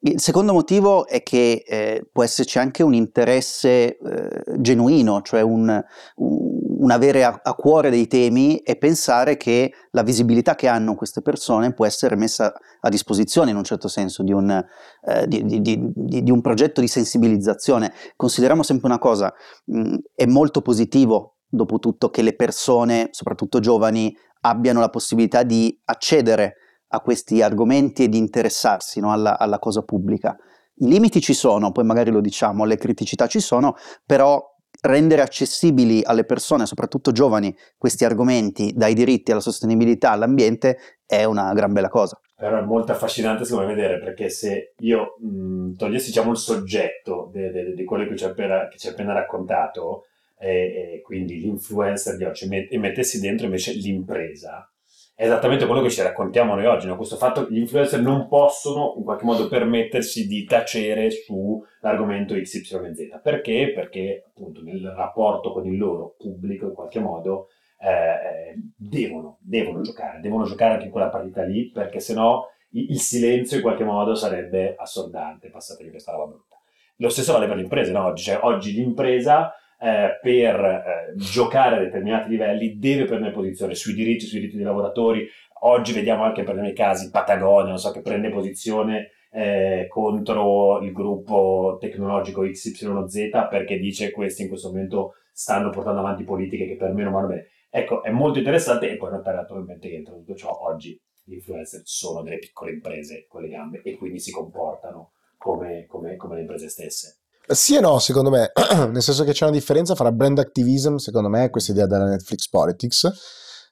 Il 0.00 0.20
secondo 0.20 0.52
motivo 0.52 1.08
è 1.08 1.24
che 1.24 1.64
eh, 1.66 2.08
può 2.12 2.22
esserci 2.22 2.60
anche 2.60 2.84
un 2.84 2.94
interesse 2.94 3.98
eh, 3.98 4.42
genuino, 4.58 5.22
cioè 5.22 5.40
un, 5.40 5.84
un 6.14 6.90
avere 6.92 7.24
a, 7.24 7.40
a, 7.42 7.54
cuore 7.54 7.90
dei 7.90 8.06
temi 8.06 8.58
e 8.58 8.76
pensare 8.76 9.36
che 9.36 9.72
la 9.90 10.04
visibilità 10.04 10.54
che 10.54 10.68
hanno 10.68 10.94
queste 10.94 11.20
persone 11.20 11.74
può 11.74 11.84
essere 11.84 12.14
messa 12.14 12.54
a 12.80 12.88
disposizione 12.88 13.50
in 13.50 13.56
un 13.56 13.64
certo 13.64 13.88
senso 13.88 14.22
di 14.22 14.32
un, 14.32 14.64
eh, 15.04 15.26
di, 15.26 15.60
di, 15.60 15.80
di, 15.92 16.30
un 16.30 16.40
progetto 16.42 16.80
di 16.80 16.86
sensibilizzazione. 16.86 17.92
Consideriamo 18.14 18.62
sempre 18.62 18.86
una 18.86 19.00
cosa, 19.00 19.34
mh, 19.64 19.96
è 20.14 20.26
molto 20.26 20.62
positivo 20.62 21.38
dopo 21.48 21.78
tutto 21.78 22.10
che 22.10 22.22
le 22.22 22.36
persone, 22.36 23.08
soprattutto 23.10 23.58
giovani, 23.58 24.14
abbiano 24.40 24.80
la 24.80 24.90
possibilità 24.90 25.42
di 25.42 25.78
accedere 25.84 26.56
a 26.88 27.00
questi 27.00 27.42
argomenti 27.42 28.04
e 28.04 28.08
di 28.08 28.18
interessarsi 28.18 29.00
no, 29.00 29.12
alla, 29.12 29.38
alla 29.38 29.58
cosa 29.58 29.82
pubblica. 29.82 30.36
I 30.80 30.88
limiti 30.88 31.20
ci 31.20 31.34
sono, 31.34 31.72
poi 31.72 31.84
magari 31.84 32.10
lo 32.10 32.20
diciamo, 32.20 32.64
le 32.64 32.76
criticità 32.76 33.26
ci 33.26 33.40
sono, 33.40 33.74
però 34.06 34.42
rendere 34.80 35.22
accessibili 35.22 36.02
alle 36.04 36.24
persone, 36.24 36.66
soprattutto 36.66 37.10
giovani, 37.10 37.54
questi 37.76 38.04
argomenti, 38.04 38.72
dai 38.74 38.94
diritti 38.94 39.32
alla 39.32 39.40
sostenibilità 39.40 40.12
all'ambiente, 40.12 40.78
è 41.04 41.24
una 41.24 41.52
gran 41.52 41.72
bella 41.72 41.88
cosa. 41.88 42.20
Però 42.36 42.56
è 42.56 42.62
molto 42.62 42.92
affascinante 42.92 43.44
secondo 43.44 43.66
me 43.66 43.74
vedere 43.74 43.98
perché 43.98 44.28
se 44.28 44.74
io 44.78 45.16
mh, 45.18 45.72
togliessi 45.74 46.06
diciamo, 46.08 46.30
il 46.30 46.36
soggetto 46.36 47.32
di 47.32 47.84
quello 47.84 48.06
che 48.06 48.16
ci 48.16 48.24
appena, 48.24 48.68
appena 48.88 49.12
raccontato, 49.12 50.04
e, 50.38 50.94
e 50.94 51.00
quindi 51.02 51.40
l'influencer 51.40 52.16
di 52.16 52.24
oggi 52.24 52.48
e 52.48 52.78
mettessi 52.78 53.20
dentro 53.20 53.46
invece 53.46 53.72
l'impresa, 53.72 54.70
è 55.18 55.24
esattamente 55.24 55.66
quello 55.66 55.82
che 55.82 55.90
ci 55.90 56.00
raccontiamo 56.00 56.54
noi 56.54 56.66
oggi, 56.66 56.86
no? 56.86 56.94
questo 56.94 57.16
fatto 57.16 57.44
che 57.44 57.52
gli 57.52 57.58
influencer 57.58 58.00
non 58.00 58.28
possono 58.28 58.94
in 58.98 59.02
qualche 59.02 59.24
modo 59.24 59.48
permettersi 59.48 60.28
di 60.28 60.44
tacere 60.44 61.10
sull'argomento 61.10 62.34
XYZ. 62.34 63.18
Perché? 63.20 63.72
Perché 63.74 64.22
appunto 64.24 64.62
nel 64.62 64.80
rapporto 64.96 65.50
con 65.50 65.66
il 65.66 65.76
loro 65.76 66.14
pubblico 66.16 66.66
in 66.66 66.72
qualche 66.72 67.00
modo 67.00 67.48
eh, 67.80 68.54
devono, 68.76 69.38
devono 69.40 69.80
giocare, 69.80 70.20
devono 70.20 70.44
giocare 70.44 70.74
anche 70.74 70.84
in 70.84 70.92
quella 70.92 71.08
partita 71.08 71.42
lì 71.42 71.68
perché 71.68 71.98
sennò 71.98 72.46
il 72.70 73.00
silenzio 73.00 73.56
in 73.56 73.62
qualche 73.62 73.82
modo 73.82 74.14
sarebbe 74.14 74.76
assordante, 74.76 75.50
passatemi 75.50 75.90
questa 75.90 76.12
roba 76.12 76.26
brutta. 76.26 76.60
Lo 76.98 77.08
stesso 77.08 77.32
vale 77.32 77.48
per 77.48 77.56
l'impresa, 77.56 77.90
no? 77.90 78.04
oggi, 78.04 78.22
cioè, 78.22 78.38
oggi 78.42 78.72
l'impresa 78.72 79.52
eh, 79.80 80.18
per 80.20 80.64
eh, 80.64 81.12
giocare 81.16 81.76
a 81.76 81.80
determinati 81.80 82.30
livelli 82.30 82.78
deve 82.78 83.04
prendere 83.04 83.32
posizione 83.32 83.74
sui 83.74 83.94
diritti, 83.94 84.26
sui 84.26 84.38
diritti 84.40 84.56
dei 84.56 84.66
lavoratori. 84.66 85.28
Oggi 85.60 85.92
vediamo 85.92 86.24
anche 86.24 86.42
per 86.42 86.56
i 86.64 86.72
casi 86.72 87.10
Patagonia, 87.10 87.76
so, 87.76 87.90
che 87.90 88.00
prende 88.00 88.30
posizione 88.30 89.10
eh, 89.30 89.86
contro 89.88 90.80
il 90.80 90.92
gruppo 90.92 91.76
tecnologico 91.80 92.42
XYZ 92.42 93.30
perché 93.50 93.78
dice 93.78 94.06
che 94.06 94.12
questi 94.12 94.42
in 94.42 94.48
questo 94.48 94.68
momento 94.68 95.14
stanno 95.32 95.70
portando 95.70 96.00
avanti 96.00 96.24
politiche 96.24 96.66
che 96.66 96.76
per 96.76 96.92
me 96.92 97.02
non 97.02 97.12
vanno 97.12 97.28
bene. 97.28 97.46
Ecco, 97.70 98.02
è 98.02 98.10
molto 98.10 98.38
interessante 98.38 98.90
e 98.90 98.96
poi 98.96 99.10
notare 99.10 99.36
naturalmente 99.36 99.88
che 99.88 99.96
entro 99.96 100.16
tutto 100.16 100.34
ciò 100.34 100.50
oggi 100.62 100.98
gli 101.22 101.34
influencer 101.34 101.82
sono 101.84 102.22
delle 102.22 102.38
piccole 102.38 102.72
imprese 102.72 103.26
con 103.28 103.42
le 103.42 103.48
gambe 103.48 103.82
e 103.82 103.96
quindi 103.96 104.18
si 104.18 104.32
comportano 104.32 105.12
come, 105.36 105.84
come, 105.86 106.16
come 106.16 106.36
le 106.36 106.40
imprese 106.40 106.68
stesse. 106.68 107.17
Sì 107.50 107.76
e 107.76 107.80
no, 107.80 107.98
secondo 107.98 108.28
me, 108.28 108.52
nel 108.92 109.02
senso 109.02 109.24
che 109.24 109.32
c'è 109.32 109.44
una 109.44 109.54
differenza 109.54 109.94
fra 109.94 110.12
brand 110.12 110.38
activism, 110.38 110.96
secondo 110.96 111.30
me, 111.30 111.48
questa 111.48 111.72
idea 111.72 111.86
della 111.86 112.04
Netflix 112.04 112.48
Politics. 112.48 113.10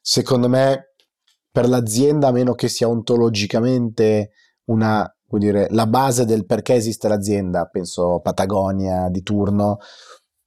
Secondo 0.01 0.49
me, 0.49 0.93
per 1.51 1.69
l'azienda, 1.69 2.29
a 2.29 2.33
meno 2.33 2.55
che 2.55 2.69
sia 2.69 2.89
ontologicamente 2.89 4.31
una, 4.67 5.07
vuol 5.29 5.41
dire, 5.41 5.67
la 5.71 5.87
base 5.87 6.25
del 6.25 6.47
perché 6.47 6.75
esiste 6.75 7.07
l'azienda, 7.09 7.67
penso 7.67 8.21
Patagonia 8.21 9.09
di 9.11 9.23
turno, 9.23 9.79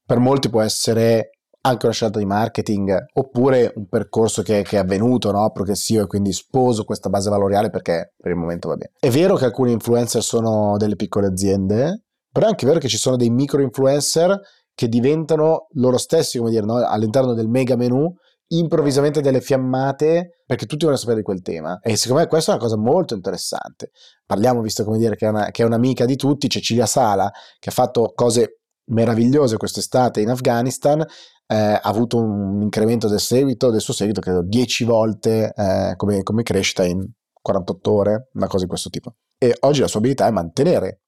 per 0.03 0.17
molti 0.17 0.50
può 0.50 0.62
essere 0.62 1.31
anche 1.62 1.86
una 1.86 1.93
scelta 1.93 2.19
di 2.19 2.25
marketing 2.25 3.05
oppure 3.13 3.74
un 3.75 3.88
percorso 3.88 4.41
che, 4.41 4.63
che, 4.63 4.77
è 4.77 4.79
avvenuto, 4.79 5.31
no? 5.31 5.51
progressivo 5.51 6.03
e 6.03 6.07
quindi 6.07 6.31
sposo 6.31 6.83
questa 6.83 7.09
base 7.09 7.29
valoriale 7.29 7.69
perché 7.69 8.13
per 8.17 8.31
il 8.31 8.38
momento 8.38 8.69
va 8.69 8.75
bene. 8.75 8.93
È 9.00 9.09
vero 9.09 9.36
che 9.36 9.45
alcuni 9.45 9.74
influencer 9.74 10.24
sono 10.24 10.77
delle 10.77 10.95
piccole 10.95 11.27
aziende, 11.27 12.05
però 12.31 12.45
è 12.45 12.50
anche 12.50 12.65
vero 12.65 12.79
che 12.79 12.88
ci 12.88 12.98
sono 12.98 13.15
dei 13.15 13.29
micro 13.29 13.62
influencer 13.62 14.39
che 14.74 14.88
diventano 14.88 15.67
loro 15.71 15.98
stessi, 15.98 16.38
come 16.38 16.51
dire, 16.51 16.65
no? 16.65 16.75
all'interno 16.75 17.33
del 17.33 17.50
mega 17.50 17.75
menu, 17.75 18.13
improvvisamente 18.51 19.21
delle 19.21 19.41
fiammate 19.41 20.41
perché 20.45 20.65
tutti 20.65 20.86
vogliono 20.86 20.98
sapere 20.98 21.17
di 21.17 21.24
quel 21.24 21.41
tema. 21.41 21.79
E 21.81 21.95
secondo 21.95 22.21
me 22.21 22.27
questa 22.27 22.51
è 22.51 22.55
una 22.55 22.63
cosa 22.63 22.77
molto 22.77 23.13
interessante. 23.13 23.91
Parliamo, 24.25 24.62
visto 24.62 24.83
come 24.83 24.98
dire, 24.98 25.15
che 25.15 25.25
è, 25.25 25.29
una, 25.29 25.51
che 25.51 25.63
è 25.63 25.65
un'amica 25.65 26.05
di 26.05 26.15
tutti, 26.15 26.50
Cecilia 26.50 26.86
Sala, 26.86 27.31
che 27.59 27.69
ha 27.69 27.74
fatto 27.74 28.12
cose 28.15 28.62
meravigliose 28.86 29.57
quest'estate 29.57 30.21
in 30.21 30.29
Afghanistan, 30.29 31.01
eh, 31.01 31.55
ha 31.55 31.81
avuto 31.81 32.17
un 32.17 32.62
incremento 32.62 33.07
del 33.07 33.19
seguito, 33.19 33.69
del 33.69 33.81
suo 33.81 33.93
seguito, 33.93 34.21
credo 34.21 34.43
10 34.43 34.83
volte 34.86 35.53
eh, 35.55 35.93
come, 35.95 36.24
come 36.24 36.43
crescita 36.43 36.83
in 36.83 37.05
48 37.41 37.91
ore, 37.91 38.29
una 38.33 38.48
cosa 38.48 38.63
di 38.63 38.69
questo 38.69 38.89
tipo. 38.89 39.15
E 39.38 39.55
oggi 39.59 39.81
la 39.81 39.88
sua 39.88 40.00
abilità 40.00 40.25
è 40.27 40.31
mantenere 40.31 41.01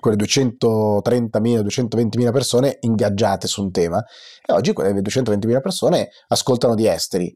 quelle 0.00 0.16
230.000, 0.16 1.62
220.000 1.62 2.32
persone 2.32 2.76
ingaggiate 2.80 3.46
su 3.46 3.62
un 3.62 3.70
tema 3.70 4.02
e 4.44 4.52
oggi 4.52 4.72
quelle 4.72 4.92
220.000 5.00 5.60
persone 5.60 6.08
ascoltano 6.28 6.74
di 6.74 6.86
esteri. 6.86 7.34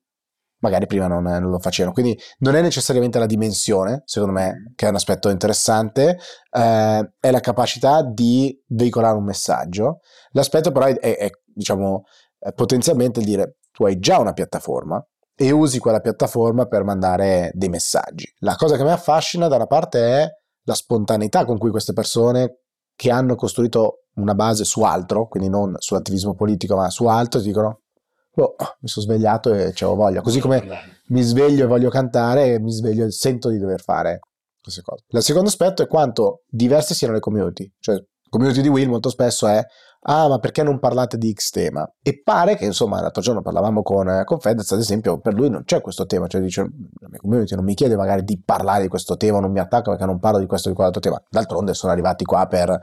Magari 0.62 0.86
prima 0.86 1.06
non, 1.06 1.22
non, 1.22 1.48
lo 1.48 1.58
facevano, 1.58 1.94
quindi 1.94 2.18
non 2.40 2.54
è 2.54 2.60
necessariamente 2.60 3.18
la 3.18 3.24
dimensione, 3.24 4.02
secondo 4.04 4.34
me, 4.34 4.72
che 4.76 4.84
è 4.84 4.90
un 4.90 4.94
aspetto 4.94 5.30
interessante, 5.30 6.18
eh, 6.50 7.12
è 7.18 7.30
la 7.30 7.40
capacità 7.40 8.02
di 8.02 8.62
veicolare 8.66 9.16
un 9.16 9.24
messaggio. 9.24 10.00
L'aspetto 10.32 10.70
però 10.70 10.84
è, 10.84 10.98
è, 10.98 11.16
è 11.16 11.30
diciamo, 11.46 12.02
è 12.38 12.52
potenzialmente 12.52 13.20
il 13.20 13.26
dire 13.26 13.56
tu 13.72 13.86
hai 13.86 13.98
già 13.98 14.18
una 14.18 14.34
piattaforma, 14.34 15.02
e 15.40 15.50
usi 15.52 15.78
quella 15.78 16.00
piattaforma 16.00 16.66
per 16.66 16.84
mandare 16.84 17.50
dei 17.54 17.70
messaggi. 17.70 18.30
La 18.40 18.56
cosa 18.56 18.76
che 18.76 18.82
mi 18.82 18.90
affascina 18.90 19.48
da 19.48 19.56
una 19.56 19.66
parte 19.66 19.98
è 19.98 20.28
la 20.70 20.74
spontaneità 20.74 21.44
con 21.44 21.58
cui 21.58 21.70
queste 21.70 21.92
persone 21.92 22.60
che 22.94 23.10
hanno 23.10 23.34
costruito 23.34 24.04
una 24.14 24.34
base 24.34 24.64
su 24.64 24.82
altro, 24.82 25.26
quindi 25.26 25.48
non 25.48 25.74
sull'attivismo 25.76 26.34
politico, 26.34 26.76
ma 26.76 26.90
su 26.90 27.06
altro, 27.06 27.40
dicono, 27.40 27.80
oh, 28.36 28.54
mi 28.80 28.88
sono 28.88 29.06
svegliato 29.06 29.52
e 29.52 29.72
ce 29.72 29.84
l'ho 29.84 29.94
voglia. 29.94 30.20
Così 30.20 30.40
come 30.40 30.62
mi 31.08 31.22
sveglio 31.22 31.64
e 31.64 31.66
voglio 31.66 31.90
cantare, 31.90 32.60
mi 32.60 32.70
sveglio 32.70 33.06
e 33.06 33.10
sento 33.10 33.48
di 33.48 33.58
dover 33.58 33.80
fare 33.80 34.20
queste 34.60 34.82
cose. 34.82 35.04
Il 35.08 35.22
secondo 35.22 35.48
aspetto 35.48 35.82
è 35.82 35.86
quanto 35.86 36.42
diverse 36.46 36.94
siano 36.94 37.14
le 37.14 37.20
community. 37.20 37.72
Cioè, 37.78 38.02
community 38.28 38.60
di 38.60 38.68
Will 38.68 38.88
molto 38.88 39.08
spesso 39.08 39.46
è 39.46 39.64
ah 40.02 40.28
ma 40.28 40.38
perché 40.38 40.62
non 40.62 40.78
parlate 40.78 41.18
di 41.18 41.32
X 41.32 41.50
tema? 41.50 41.90
E 42.02 42.22
pare 42.22 42.56
che 42.56 42.64
insomma 42.64 43.00
l'altro 43.00 43.22
giorno 43.22 43.42
parlavamo 43.42 43.82
con, 43.82 44.22
con 44.24 44.38
Fedez 44.38 44.70
ad 44.72 44.78
esempio 44.78 45.18
per 45.18 45.34
lui 45.34 45.50
non 45.50 45.64
c'è 45.64 45.80
questo 45.80 46.06
tema, 46.06 46.26
cioè 46.26 46.40
dice 46.40 46.62
la 46.62 47.08
mia 47.08 47.18
community 47.18 47.54
non 47.54 47.64
mi 47.64 47.74
chiede 47.74 47.96
magari 47.96 48.24
di 48.24 48.40
parlare 48.42 48.82
di 48.82 48.88
questo 48.88 49.16
tema, 49.16 49.40
non 49.40 49.50
mi 49.50 49.60
attacca 49.60 49.90
perché 49.90 50.06
non 50.06 50.18
parlo 50.18 50.38
di 50.38 50.46
questo 50.46 50.68
o 50.68 50.70
di 50.70 50.76
quell'altro 50.76 51.02
tema, 51.02 51.22
d'altronde 51.28 51.74
sono 51.74 51.92
arrivati 51.92 52.24
qua 52.24 52.46
per 52.46 52.78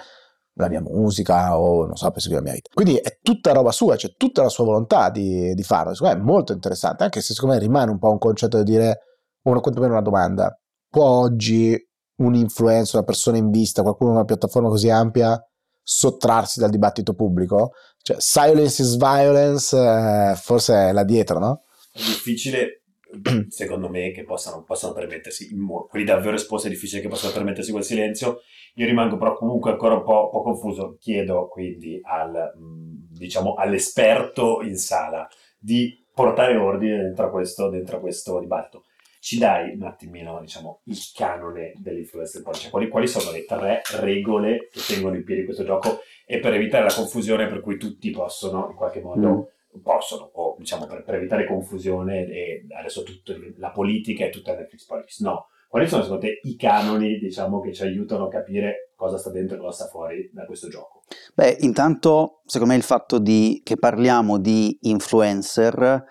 la 0.58 0.70
mia 0.70 0.82
musica 0.82 1.58
o 1.58 1.86
non 1.86 1.96
so 1.96 2.10
per 2.12 2.22
seguire 2.22 2.44
la 2.44 2.50
mia 2.50 2.60
vita. 2.60 2.70
Quindi 2.74 2.98
è 2.98 3.20
tutta 3.22 3.54
roba 3.54 3.72
sua, 3.72 3.96
c'è 3.96 4.16
tutta 4.16 4.42
la 4.42 4.50
sua 4.50 4.66
volontà 4.66 5.10
di, 5.10 5.54
di 5.54 5.64
farlo, 5.64 5.94
secondo 5.94 6.16
me 6.16 6.22
è 6.22 6.26
molto 6.26 6.52
interessante, 6.52 7.04
anche 7.04 7.22
se 7.22 7.34
secondo 7.34 7.56
me 7.56 7.62
rimane 7.62 7.92
un 7.92 8.00
po' 8.00 8.12
un 8.12 8.18
concetto 8.18 8.58
di 8.58 8.72
dire, 8.72 9.00
o 9.44 9.60
quantomeno 9.60 9.94
una 9.94 10.02
domanda, 10.02 10.60
può 10.90 11.06
oggi 11.06 11.78
un 12.18 12.36
influencer, 12.36 12.96
una 12.96 13.04
persona 13.04 13.38
in 13.38 13.50
vista, 13.50 13.82
qualcuno 13.82 14.10
in 14.10 14.16
una 14.18 14.26
piattaforma 14.26 14.70
così 14.70 14.90
ampia 14.90 15.40
sottrarsi 15.90 16.60
dal 16.60 16.70
dibattito 16.70 17.14
pubblico. 17.14 17.72
Cioè, 18.02 18.18
silence 18.20 18.82
is 18.82 18.98
violence, 18.98 19.76
eh, 19.78 20.36
forse 20.36 20.90
è 20.90 20.92
là 20.92 21.06
dietro, 21.06 21.40
no? 21.40 21.64
È 21.94 22.00
difficile, 22.00 22.82
secondo 23.48 23.88
me, 23.88 24.12
che 24.12 24.26
possano, 24.26 24.64
possano 24.64 24.92
permettersi, 24.92 25.50
quelli 25.90 26.04
davvero 26.04 26.36
esposti 26.36 26.68
è 26.68 26.70
difficile 26.70 27.02
che 27.02 27.08
possano 27.08 27.32
permettersi 27.32 27.72
quel 27.72 27.86
silenzio. 27.86 28.42
Io 28.76 28.86
rimango 28.86 29.18
però 29.18 29.34
comunque 29.34 29.72
ancora 29.72 29.96
un 29.96 30.04
po', 30.04 30.30
po 30.30 30.42
confuso. 30.42 30.98
Chiedo 31.00 31.48
quindi 31.48 32.02
al, 32.04 32.54
mm, 32.60 32.96
diciamo, 33.18 33.54
all'esperto 33.54 34.62
in 34.64 34.76
sala 34.76 35.26
di 35.58 36.06
portare 36.14 36.58
ordine 36.58 36.98
dentro 37.02 37.32
questo, 37.32 37.70
dentro 37.70 38.02
questo 38.02 38.40
dibattito. 38.42 38.84
Ci 39.20 39.38
dai 39.38 39.74
un 39.74 39.84
attimino, 39.84 40.40
diciamo, 40.40 40.82
il 40.86 40.98
canone 41.14 41.74
dell'influencer 41.78 42.44
cioè, 42.54 42.70
quali, 42.70 42.88
quali 42.88 43.08
sono 43.08 43.32
le 43.32 43.46
tre 43.46 43.82
regole 44.00 44.70
che 44.72 44.80
tengono 44.88 45.16
in 45.16 45.24
piedi 45.24 45.46
questo 45.46 45.64
gioco 45.64 46.00
e 46.26 46.40
per 46.40 46.54
evitare 46.54 46.86
la 46.86 46.94
confusione 46.94 47.48
per 47.48 47.62
cui 47.62 47.78
tutti 47.78 48.10
possono 48.12 48.68
in 48.70 48.76
qualche 48.76 49.02
modo 49.02 49.30
mm 49.30 49.56
possono, 49.82 50.30
o 50.34 50.56
diciamo 50.58 50.88
per, 50.88 51.04
per, 51.04 51.16
evitare 51.16 51.46
confusione, 51.46 52.26
e 52.28 52.66
adesso 52.78 53.04
tutta 53.04 53.34
la 53.58 53.70
politica 53.70 54.26
è 54.26 54.30
tutta 54.30 54.56
Netflix 54.56 54.86
Politics. 54.86 55.20
No, 55.20 55.48
quali 55.68 55.88
sono 55.88 56.04
secondo 56.04 56.26
te 56.26 56.40
i 56.44 56.56
canoni 56.56 57.18
diciamo, 57.18 57.60
che 57.60 57.74
ci 57.74 57.84
aiutano 57.84 58.26
a 58.26 58.30
capire 58.30 58.92
cosa 58.96 59.18
sta 59.18 59.30
dentro 59.32 59.56
e 59.56 59.60
cosa 59.60 59.84
sta 59.84 59.86
fuori 59.88 60.30
da 60.34 60.46
questo 60.46 60.70
gioco? 60.70 61.04
Beh, 61.34 61.58
intanto 61.60 62.42
secondo 62.46 62.74
me 62.74 62.80
il 62.80 62.86
fatto 62.86 63.20
di, 63.20 63.62
che 63.64 63.78
parliamo 63.78 64.40
di 64.40 64.78
influencer 64.82 66.04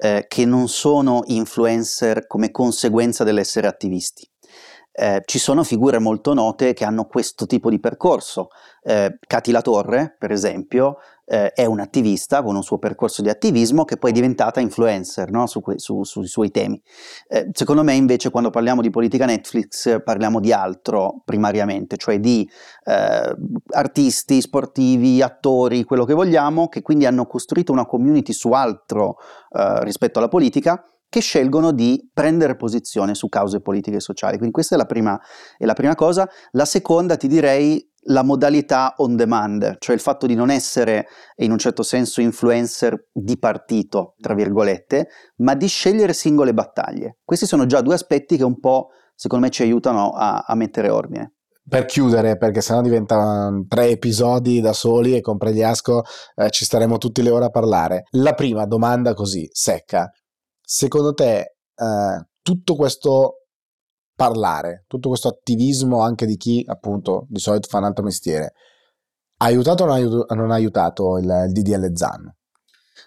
eh, 0.00 0.24
che 0.28 0.46
non 0.46 0.68
sono 0.68 1.22
influencer 1.26 2.26
come 2.26 2.50
conseguenza 2.50 3.22
dell'essere 3.22 3.66
attivisti. 3.66 4.26
Eh, 4.92 5.22
ci 5.24 5.38
sono 5.38 5.62
figure 5.62 5.98
molto 5.98 6.34
note 6.34 6.72
che 6.72 6.84
hanno 6.84 7.04
questo 7.04 7.46
tipo 7.46 7.70
di 7.70 7.78
percorso. 7.78 8.48
Eh, 8.82 9.18
Cati 9.26 9.50
La 9.50 9.60
Torre, 9.60 10.16
per 10.18 10.32
esempio, 10.32 10.96
eh, 11.30 11.52
è 11.52 11.64
un'attivista 11.64 12.42
con 12.42 12.56
un 12.56 12.62
suo 12.64 12.78
percorso 12.78 13.22
di 13.22 13.28
attivismo 13.28 13.84
che 13.84 13.96
poi 13.96 14.10
è 14.10 14.12
diventata 14.12 14.58
influencer 14.58 15.30
no? 15.30 15.46
su 15.46 15.60
que- 15.60 15.78
su, 15.78 16.02
sui 16.02 16.26
suoi 16.26 16.50
temi. 16.50 16.82
Eh, 17.28 17.50
secondo 17.52 17.84
me 17.84 17.94
invece 17.94 18.30
quando 18.30 18.50
parliamo 18.50 18.82
di 18.82 18.90
politica 18.90 19.26
Netflix 19.26 20.02
parliamo 20.02 20.40
di 20.40 20.52
altro 20.52 21.22
primariamente, 21.24 21.96
cioè 21.96 22.18
di 22.18 22.48
eh, 22.84 23.36
artisti, 23.68 24.40
sportivi, 24.40 25.22
attori, 25.22 25.84
quello 25.84 26.04
che 26.04 26.14
vogliamo, 26.14 26.68
che 26.68 26.82
quindi 26.82 27.06
hanno 27.06 27.26
costruito 27.26 27.70
una 27.70 27.86
community 27.86 28.32
su 28.32 28.50
altro 28.50 29.18
eh, 29.50 29.84
rispetto 29.84 30.18
alla 30.18 30.28
politica 30.28 30.84
che 31.10 31.20
scelgono 31.20 31.72
di 31.72 32.08
prendere 32.14 32.54
posizione 32.54 33.16
su 33.16 33.28
cause 33.28 33.60
politiche 33.60 33.96
e 33.96 34.00
sociali. 34.00 34.36
Quindi 34.36 34.54
questa 34.54 34.76
è 34.76 34.78
la 34.78 34.86
prima, 34.86 35.20
è 35.58 35.64
la 35.64 35.74
prima 35.74 35.96
cosa. 35.96 36.28
La 36.52 36.64
seconda 36.64 37.16
ti 37.16 37.26
direi 37.26 37.89
la 38.04 38.22
modalità 38.22 38.94
on 38.98 39.16
demand, 39.16 39.76
cioè 39.78 39.94
il 39.94 40.00
fatto 40.00 40.26
di 40.26 40.34
non 40.34 40.50
essere 40.50 41.06
in 41.36 41.50
un 41.50 41.58
certo 41.58 41.82
senso 41.82 42.20
influencer 42.20 43.08
di 43.12 43.38
partito, 43.38 44.14
tra 44.20 44.34
virgolette, 44.34 45.08
ma 45.36 45.54
di 45.54 45.66
scegliere 45.66 46.12
singole 46.12 46.54
battaglie. 46.54 47.18
Questi 47.24 47.46
sono 47.46 47.66
già 47.66 47.80
due 47.82 47.94
aspetti 47.94 48.36
che 48.36 48.44
un 48.44 48.58
po', 48.58 48.88
secondo 49.14 49.44
me, 49.44 49.50
ci 49.50 49.62
aiutano 49.62 50.12
a, 50.12 50.44
a 50.46 50.54
mettere 50.54 50.88
ordine. 50.88 51.34
Per 51.68 51.84
chiudere, 51.84 52.36
perché 52.36 52.62
sennò 52.62 52.80
diventano 52.80 53.64
tre 53.68 53.90
episodi 53.90 54.60
da 54.60 54.72
soli 54.72 55.14
e 55.14 55.20
con 55.20 55.36
Pregliasco 55.36 56.02
eh, 56.36 56.50
ci 56.50 56.64
staremo 56.64 56.96
tutte 56.98 57.22
le 57.22 57.30
ore 57.30 57.44
a 57.44 57.50
parlare. 57.50 58.04
La 58.12 58.32
prima 58.32 58.64
domanda 58.64 59.14
così, 59.14 59.46
secca. 59.52 60.10
Secondo 60.60 61.12
te 61.12 61.38
eh, 61.38 62.26
tutto 62.42 62.74
questo 62.74 63.39
parlare, 64.20 64.84
tutto 64.86 65.08
questo 65.08 65.28
attivismo 65.28 66.02
anche 66.02 66.26
di 66.26 66.36
chi 66.36 66.62
appunto 66.66 67.24
di 67.30 67.40
solito 67.40 67.68
fa 67.70 67.78
un 67.78 67.84
altro 67.84 68.04
mestiere, 68.04 68.52
ha 69.38 69.46
aiutato 69.46 69.84
o 69.84 70.34
non 70.34 70.50
ha 70.50 70.54
aiutato 70.54 71.16
il, 71.16 71.24
il 71.24 71.52
DDL 71.52 71.96
ZAN? 71.96 72.30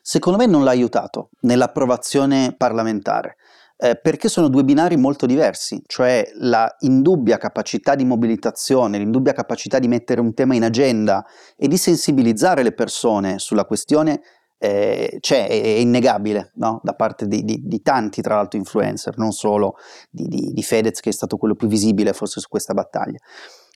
Secondo 0.01 0.39
me 0.39 0.47
non 0.47 0.63
l'ha 0.63 0.71
aiutato 0.71 1.29
nell'approvazione 1.41 2.55
parlamentare. 2.57 3.35
Eh, 3.75 3.99
perché 3.99 4.27
sono 4.27 4.47
due 4.47 4.63
binari 4.63 4.97
molto 4.97 5.25
diversi, 5.25 5.81
cioè 5.85 6.23
la 6.39 6.73
indubbia 6.79 7.37
capacità 7.37 7.95
di 7.95 8.05
mobilitazione, 8.05 8.97
l'indubbia 8.97 9.33
capacità 9.33 9.77
di 9.77 9.87
mettere 9.87 10.21
un 10.21 10.33
tema 10.33 10.55
in 10.55 10.63
agenda 10.63 11.23
e 11.55 11.67
di 11.67 11.77
sensibilizzare 11.77 12.63
le 12.63 12.73
persone 12.73 13.39
sulla 13.39 13.65
questione 13.65 14.21
eh, 14.63 15.17
c'è, 15.19 15.49
è, 15.49 15.53
innegabile 15.53 16.51
no? 16.55 16.79
da 16.83 16.93
parte 16.93 17.27
di, 17.27 17.43
di, 17.43 17.59
di, 17.65 17.81
tanti, 17.81 18.21
tra 18.21 18.35
l'altro, 18.35 18.57
influencer, 18.57 19.17
non 19.17 19.33
solo 19.33 19.75
di, 20.09 20.51
di, 20.53 20.63
Fedez, 20.63 21.01
che 21.01 21.09
è 21.09 21.13
stato 21.13 21.35
quello 21.35 21.55
più 21.55 21.67
visibile 21.67 22.13
forse 22.13 22.39
su 22.39 22.47
questa 22.47 22.73
battaglia. 22.73 23.17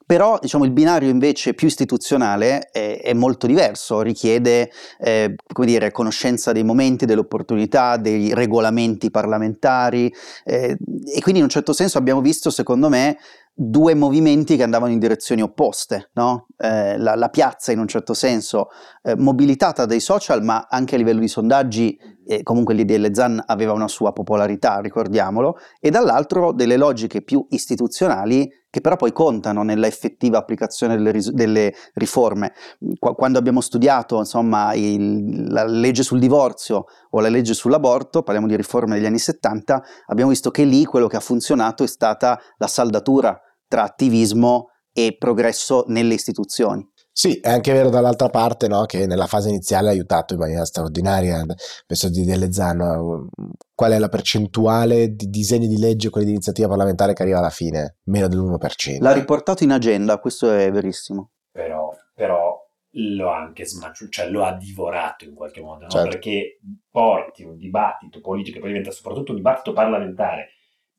Però 0.06 0.40
diciamo, 0.40 0.64
il 0.64 0.72
binario 0.72 1.10
invece 1.10 1.54
più 1.54 1.68
istituzionale 1.68 2.70
è, 2.72 3.02
è 3.02 3.12
molto 3.12 3.48
diverso, 3.48 4.00
richiede 4.00 4.72
eh, 5.02 5.36
dire, 5.60 5.92
conoscenza 5.92 6.54
dei 6.54 6.64
momenti, 6.64 7.06
delle 7.06 7.20
opportunità, 7.20 7.98
dei 7.98 8.34
regolamenti 8.34 9.12
parlamentari 9.12 10.10
eh, 10.46 10.78
e 11.14 11.20
quindi 11.20 11.40
in 11.40 11.44
un 11.44 11.50
certo 11.50 11.74
senso 11.74 11.98
abbiamo 11.98 12.22
visto, 12.22 12.50
secondo 12.50 12.88
me, 12.88 13.18
due 13.60 13.96
movimenti 13.96 14.56
che 14.56 14.62
andavano 14.62 14.92
in 14.92 15.00
direzioni 15.00 15.42
opposte, 15.42 16.12
no? 16.14 16.46
eh, 16.58 16.96
la, 17.00 17.16
la, 17.16 17.30
piazza 17.30 17.72
in 17.72 17.80
un 17.80 17.88
certo 17.88 18.14
senso 18.14 18.68
eh, 19.02 19.16
mobilitata 19.16 19.88
dai 19.88 20.00
social, 20.00 20.44
ma 20.44 20.68
anche 20.70 20.94
a 20.94 21.00
livello 21.00 21.20
di 21.20 21.28
sondaggi, 21.28 21.98
eh, 22.28 22.44
comunque 22.44 22.76
l'IDL 22.76 23.12
Zan 23.12 23.42
aveva 23.48 23.74
una 23.74 23.88
sua 23.88 24.14
popolarità, 24.14 24.80
ricordiamolo, 24.80 25.58
e 25.80 25.90
dall'altro 25.90 26.52
delle 26.52 26.78
logiche 26.78 27.24
più 27.24 27.48
istituzionali 27.50 28.48
che 28.70 28.82
però 28.82 28.96
poi 28.96 29.12
contano 29.12 29.64
nella 29.64 29.88
effettiva 29.88 30.38
applicazione 30.38 30.96
delle, 30.96 31.10
ris- 31.10 31.32
delle 31.32 31.74
riforme. 31.94 32.54
Qu- 33.00 33.16
quando 33.16 33.40
abbiamo 33.40 33.62
studiato 33.62 34.20
insomma, 34.20 34.76
il, 34.76 35.52
la 35.52 35.66
legge 35.66 36.04
sul 36.04 36.20
divorzio 36.20 36.86
o 37.10 37.20
la 37.22 37.30
legge 37.30 37.56
sull'aborto, 37.56 38.22
parliamo 38.22 38.46
di 38.46 38.56
riforme 38.56 38.98
degli 38.98 39.08
anni 39.08 39.18
70, 39.18 39.84
abbiamo 40.08 40.30
visto 40.30 40.52
che 40.52 40.64
lì 40.64 40.86
quello 40.86 41.08
che 41.08 41.16
ha 41.16 41.22
funzionato 41.22 41.84
è 41.84 41.88
stata 41.88 42.40
la 42.58 42.68
saldatura 42.68 43.42
tra 43.68 43.84
attivismo 43.84 44.70
e 44.92 45.16
progresso 45.18 45.86
nelle 45.88 46.16
istituzioni. 46.16 46.88
Sì, 47.18 47.40
è 47.40 47.50
anche 47.50 47.74
vero 47.74 47.90
dall'altra 47.90 48.30
parte 48.30 48.68
no, 48.68 48.86
che 48.86 49.08
nella 49.08 49.26
fase 49.26 49.50
iniziale 49.50 49.88
ha 49.88 49.92
aiutato 49.92 50.34
in 50.34 50.40
maniera 50.40 50.66
straordinaria, 50.66 51.44
penso 51.88 52.10
di 52.10 52.24
Delezzano, 52.24 53.30
qual 53.74 53.94
è 53.94 53.98
la 53.98 54.08
percentuale 54.08 55.16
di 55.16 55.28
disegni 55.28 55.68
di 55.68 55.80
legge, 55.80 56.12
quelli 56.12 56.28
di 56.28 56.34
iniziativa 56.34 56.68
parlamentare 56.68 57.14
che 57.14 57.24
arriva 57.24 57.40
alla 57.40 57.50
fine? 57.50 57.98
Meno 58.04 58.28
dell'1%. 58.28 59.02
L'ha 59.02 59.14
riportato 59.14 59.64
in 59.64 59.72
agenda, 59.72 60.20
questo 60.20 60.52
è 60.52 60.72
verissimo. 60.72 61.32
Però, 61.52 61.92
però 62.14 62.56
lo 62.92 63.32
ha 63.32 63.38
anche 63.38 63.66
smaciato, 63.66 64.12
cioè 64.12 64.30
lo 64.30 64.44
ha 64.44 64.56
divorato 64.56 65.26
in 65.26 65.34
qualche 65.34 65.62
modo, 65.62 65.86
no? 65.86 65.90
certo. 65.90 66.10
perché 66.10 66.60
porti 66.90 67.44
un 67.44 67.58
dibattito 67.58 68.22
politico, 68.22 68.60
poi 68.60 68.70
diventa 68.70 68.92
soprattutto 68.92 69.32
un 69.32 69.38
dibattito 69.38 69.74
parlamentare, 69.74 70.50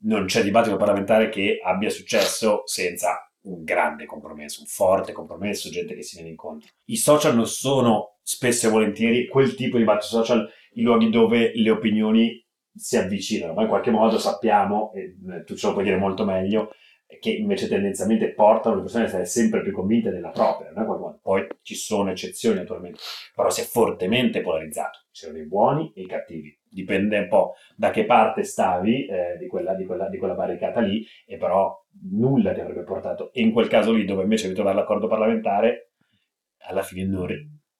non 0.00 0.26
c'è 0.26 0.42
dibattito 0.42 0.76
parlamentare 0.76 1.28
che 1.28 1.60
abbia 1.62 1.90
successo 1.90 2.62
senza 2.64 3.28
un 3.42 3.64
grande 3.64 4.04
compromesso, 4.04 4.60
un 4.60 4.66
forte 4.66 5.12
compromesso, 5.12 5.70
gente 5.70 5.94
che 5.94 6.02
si 6.02 6.16
viene 6.16 6.30
incontro. 6.30 6.70
I 6.84 6.96
social 6.96 7.34
non 7.34 7.46
sono 7.46 8.18
spesso 8.22 8.66
e 8.66 8.70
volentieri 8.70 9.28
quel 9.28 9.54
tipo 9.54 9.76
di 9.76 9.82
dibattito 9.82 10.06
social, 10.06 10.48
i 10.72 10.82
luoghi 10.82 11.10
dove 11.10 11.52
le 11.54 11.70
opinioni 11.70 12.44
si 12.74 12.96
avvicinano, 12.96 13.54
ma 13.54 13.62
in 13.62 13.68
qualche 13.68 13.90
modo 13.90 14.18
sappiamo, 14.18 14.92
e 14.92 15.16
eh, 15.30 15.44
tu 15.44 15.56
ce 15.56 15.66
lo 15.66 15.72
puoi 15.72 15.84
dire 15.84 15.96
molto 15.96 16.24
meglio, 16.24 16.72
che 17.20 17.30
invece 17.30 17.68
tendenzialmente 17.68 18.34
portano 18.34 18.76
le 18.76 18.82
persone 18.82 19.04
a 19.04 19.06
essere 19.06 19.24
sempre 19.24 19.62
più 19.62 19.72
convinte 19.72 20.10
della 20.10 20.28
propria, 20.28 20.70
no? 20.72 21.18
poi 21.22 21.46
ci 21.62 21.74
sono 21.74 22.10
eccezioni 22.10 22.56
naturalmente, 22.56 22.98
però 23.34 23.48
si 23.48 23.62
è 23.62 23.64
fortemente 23.64 24.42
polarizzato, 24.42 25.06
ci 25.10 25.24
sono 25.24 25.38
i 25.38 25.46
buoni 25.46 25.90
e 25.94 26.02
i 26.02 26.06
cattivi, 26.06 26.56
dipende 26.70 27.18
un 27.18 27.28
po' 27.28 27.54
da 27.76 27.90
che 27.90 28.04
parte 28.04 28.42
stavi 28.42 29.06
eh, 29.06 29.36
di, 29.38 29.46
quella, 29.46 29.74
di, 29.74 29.84
quella, 29.84 30.08
di, 30.08 30.18
quella, 30.18 30.34
barricata 30.34 30.80
lì, 30.80 31.04
e 31.26 31.36
però 31.36 31.74
nulla 32.10 32.52
ti 32.52 32.60
avrebbe 32.60 32.82
portato, 32.82 33.32
e 33.32 33.40
in 33.40 33.52
quel 33.52 33.68
caso 33.68 33.92
lì 33.92 34.04
dove 34.04 34.22
invece 34.22 34.44
devi 34.44 34.54
trovare 34.54 34.76
l'accordo 34.76 35.06
parlamentare, 35.06 35.92
alla 36.68 36.82
fine 36.82 37.04
non 37.06 37.28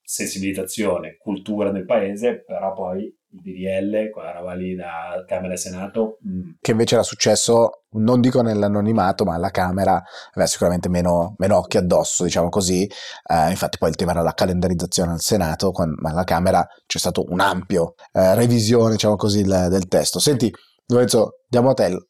sensibilizzazione, 0.01 1.17
cultura 1.19 1.71
nel 1.71 1.85
paese, 1.85 2.43
però 2.43 2.73
poi 2.73 3.15
il 3.31 3.41
DDL, 3.41 4.11
quella 4.11 4.33
roba 4.33 4.55
lì 4.55 4.75
da 4.75 5.25
Camera 5.27 5.55
e 5.55 5.57
Senato. 5.57 6.19
Mm. 6.27 6.51
Che 6.61 6.71
invece 6.71 6.95
era 6.95 7.03
successo, 7.03 7.85
non 7.93 8.21
dico 8.21 8.43
nell'anonimato, 8.43 9.25
ma 9.25 9.35
alla 9.35 9.51
Camera 9.51 10.03
aveva 10.33 10.49
sicuramente 10.49 10.89
meno, 10.89 11.35
meno 11.39 11.57
occhi 11.57 11.77
addosso, 11.77 12.25
diciamo 12.25 12.49
così. 12.49 12.85
Eh, 12.85 13.51
infatti 13.51 13.79
poi 13.79 13.91
il 13.91 13.97
tema 13.97 14.13
era 14.13 14.23
la 14.23 14.35
calendarizzazione 14.35 15.13
al 15.13 15.21
Senato, 15.21 15.73
ma 16.01 16.11
alla 16.11 16.25
Camera 16.25 16.67
c'è 16.87 16.99
stato 16.99 17.25
un 17.29 17.41
ampio 17.41 17.95
eh, 18.13 18.35
revisione, 18.35 18.93
diciamo 18.93 19.17
così, 19.17 19.41
il, 19.41 19.67
del 19.71 19.89
testo. 19.89 20.19
Senti, 20.19 20.53
Lorenzo, 20.87 21.41
diamo 21.49 21.71
a 21.71 21.75
te 21.75 22.09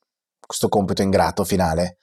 questo 0.49 0.69
compito 0.69 1.03
ingrato 1.03 1.45
finale. 1.45 1.99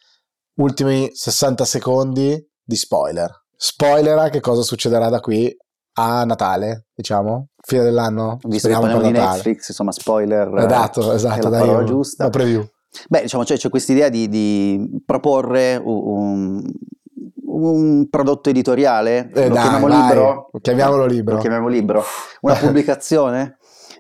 Ultimi 0.58 1.10
60 1.12 1.65
secondi 1.65 2.49
di 2.63 2.75
spoiler. 2.75 3.43
Spoiler 3.56 4.30
che 4.30 4.39
cosa 4.39 4.62
succederà 4.62 5.10
da 5.10 5.19
qui 5.19 5.54
a 5.97 6.23
Natale, 6.25 6.88
diciamo, 6.93 7.49
fine 7.65 7.84
dell'anno. 7.84 8.39
Visto 8.43 8.67
che 8.67 8.73
parliamo 8.75 9.01
di 9.01 9.12
Natale. 9.12 9.36
Netflix, 9.36 9.69
insomma, 9.69 9.91
spoiler. 9.91 10.54
Esatto, 10.58 11.13
esatto, 11.13 11.49
dai, 11.49 11.67
la 11.67 11.84
giusta. 11.84 12.25
La 12.25 12.30
preview. 12.30 12.65
Beh, 13.10 13.23
diciamo, 13.23 13.43
cioè, 13.43 13.58
c'è 13.58 13.69
questa 13.69 13.91
idea 13.91 14.10
di, 14.10 14.30
di, 14.30 15.01
proporre 15.06 15.82
un, 15.84 16.63
un, 17.45 18.08
prodotto 18.10 18.49
editoriale, 18.49 19.30
eh, 19.34 19.47
lo 19.47 19.54
dai, 19.54 19.63
chiamiamo 19.63 19.88
vai, 19.88 20.01
libro. 20.01 20.49
Chiamiamolo 20.62 21.06
libro. 21.06 21.36
Lo 21.36 21.41
chiamiamo 21.41 21.67
libro. 21.67 22.04
Una 22.41 22.56
pubblicazione 22.56 23.58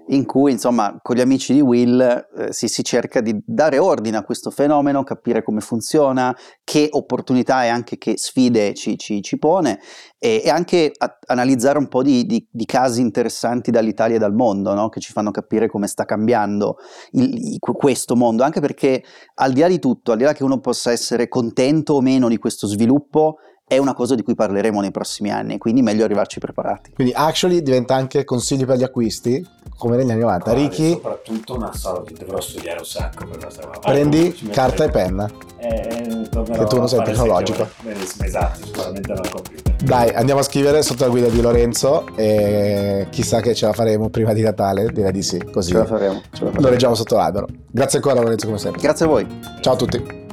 in 0.07 0.25
cui 0.25 0.51
insomma 0.51 0.99
con 1.01 1.15
gli 1.15 1.21
amici 1.21 1.53
di 1.53 1.61
Will 1.61 1.99
eh, 1.99 2.53
si, 2.53 2.67
si, 2.67 2.83
cerca 2.83 3.21
di 3.21 3.35
dare 3.43 3.79
ordine 3.79 4.17
a 4.17 4.23
questo 4.23 4.51
fenomeno, 4.51 5.03
capire 5.03 5.43
come 5.43 5.61
funziona, 5.61 6.35
che 6.63 6.89
opportunità 6.91 7.63
e 7.63 7.69
anche 7.69 7.97
che 7.97 8.17
sfide 8.17 8.73
ci, 8.73 8.97
ci, 8.97 9.21
ci 9.21 9.39
pone 9.39 9.79
e, 10.19 10.41
e 10.43 10.49
anche 10.49 10.91
a, 10.95 11.17
analizzare 11.27 11.77
un 11.77 11.87
po' 11.87 12.03
di, 12.03 12.25
di, 12.25 12.47
di, 12.49 12.65
casi 12.65 13.01
interessanti 13.01 13.71
dall'Italia 13.71 14.17
e 14.17 14.19
dal 14.19 14.33
mondo 14.33 14.73
no? 14.73 14.89
che 14.89 14.99
ci 14.99 15.11
fanno 15.11 15.31
capire 15.31 15.67
come 15.67 15.87
sta 15.87 16.05
cambiando 16.05 16.77
il, 17.11 17.57
questo 17.59 18.15
mondo, 18.15 18.43
anche 18.43 18.59
perché 18.59 19.03
al 19.35 19.53
di 19.53 19.61
là 19.61 19.67
di 19.67 19.79
tutto, 19.79 20.11
al 20.11 20.17
di 20.17 20.23
là 20.23 20.33
che 20.33 20.43
uno 20.43 20.59
possa 20.59 20.91
essere 20.91 21.27
contento 21.27 21.93
o 21.93 22.01
meno 22.01 22.27
di 22.27 22.37
questo 22.37 22.67
sviluppo, 22.67 23.37
è 23.67 23.77
una 23.77 23.95
cosa 23.95 24.13
di 24.13 24.21
cui 24.21 24.35
parleremo 24.35 24.79
nei 24.79 24.91
prossimi 24.91 25.31
anni, 25.31 25.57
quindi 25.57 25.81
meglio 25.81 26.03
arrivarci 26.03 26.39
preparati. 26.39 26.91
Quindi 26.91 27.13
Actually 27.13 27.63
diventa 27.63 27.95
anche 27.95 28.23
consigli 28.23 28.63
per 28.63 28.77
gli 28.77 28.83
acquisti, 28.83 29.43
come 29.77 29.97
negli 29.97 30.11
anni 30.11 30.21
90. 30.21 30.51
No, 30.51 30.57
Ricky, 30.57 30.91
soprattutto 30.91 31.55
una 31.55 31.73
sala, 31.73 32.03
dovrò 32.17 32.39
studiare 32.39 32.79
un 32.79 32.85
sacco 32.85 33.25
per 33.25 33.37
questa 33.37 33.67
cosa. 33.67 33.79
Prendi 33.79 34.33
carta 34.51 34.85
e 34.85 34.89
penna. 34.89 35.29
Eh, 35.57 36.27
che 36.43 36.65
tu 36.65 36.77
non 36.77 36.87
sei 36.87 37.03
tecnologico. 37.03 37.67
Esatto, 38.23 38.65
sicuramente 38.65 39.13
non 39.13 39.29
computer. 39.29 39.75
Dai, 39.83 40.09
andiamo 40.09 40.39
a 40.39 40.43
scrivere 40.43 40.81
sotto 40.81 41.03
la 41.03 41.09
guida 41.09 41.27
di 41.27 41.41
Lorenzo 41.41 42.07
e 42.15 43.07
chissà 43.09 43.41
che 43.41 43.53
ce 43.53 43.65
la 43.65 43.73
faremo 43.73 44.09
prima 44.09 44.33
di 44.33 44.41
Natale, 44.41 44.87
direi 44.91 45.11
di 45.11 45.21
sì, 45.21 45.37
così 45.51 45.71
ce 45.71 45.77
la 45.77 45.85
faremo, 45.85 46.21
ce 46.31 46.43
la 46.43 46.49
faremo. 46.49 46.61
lo 46.61 46.69
leggiamo 46.69 46.95
sotto 46.95 47.15
l'albero. 47.15 47.47
Grazie 47.69 47.99
ancora 47.99 48.21
Lorenzo 48.21 48.45
come 48.45 48.57
sempre. 48.57 48.81
Grazie 48.81 49.05
a 49.05 49.07
voi. 49.07 49.27
Ciao 49.61 49.73
a 49.73 49.77
tutti. 49.77 50.24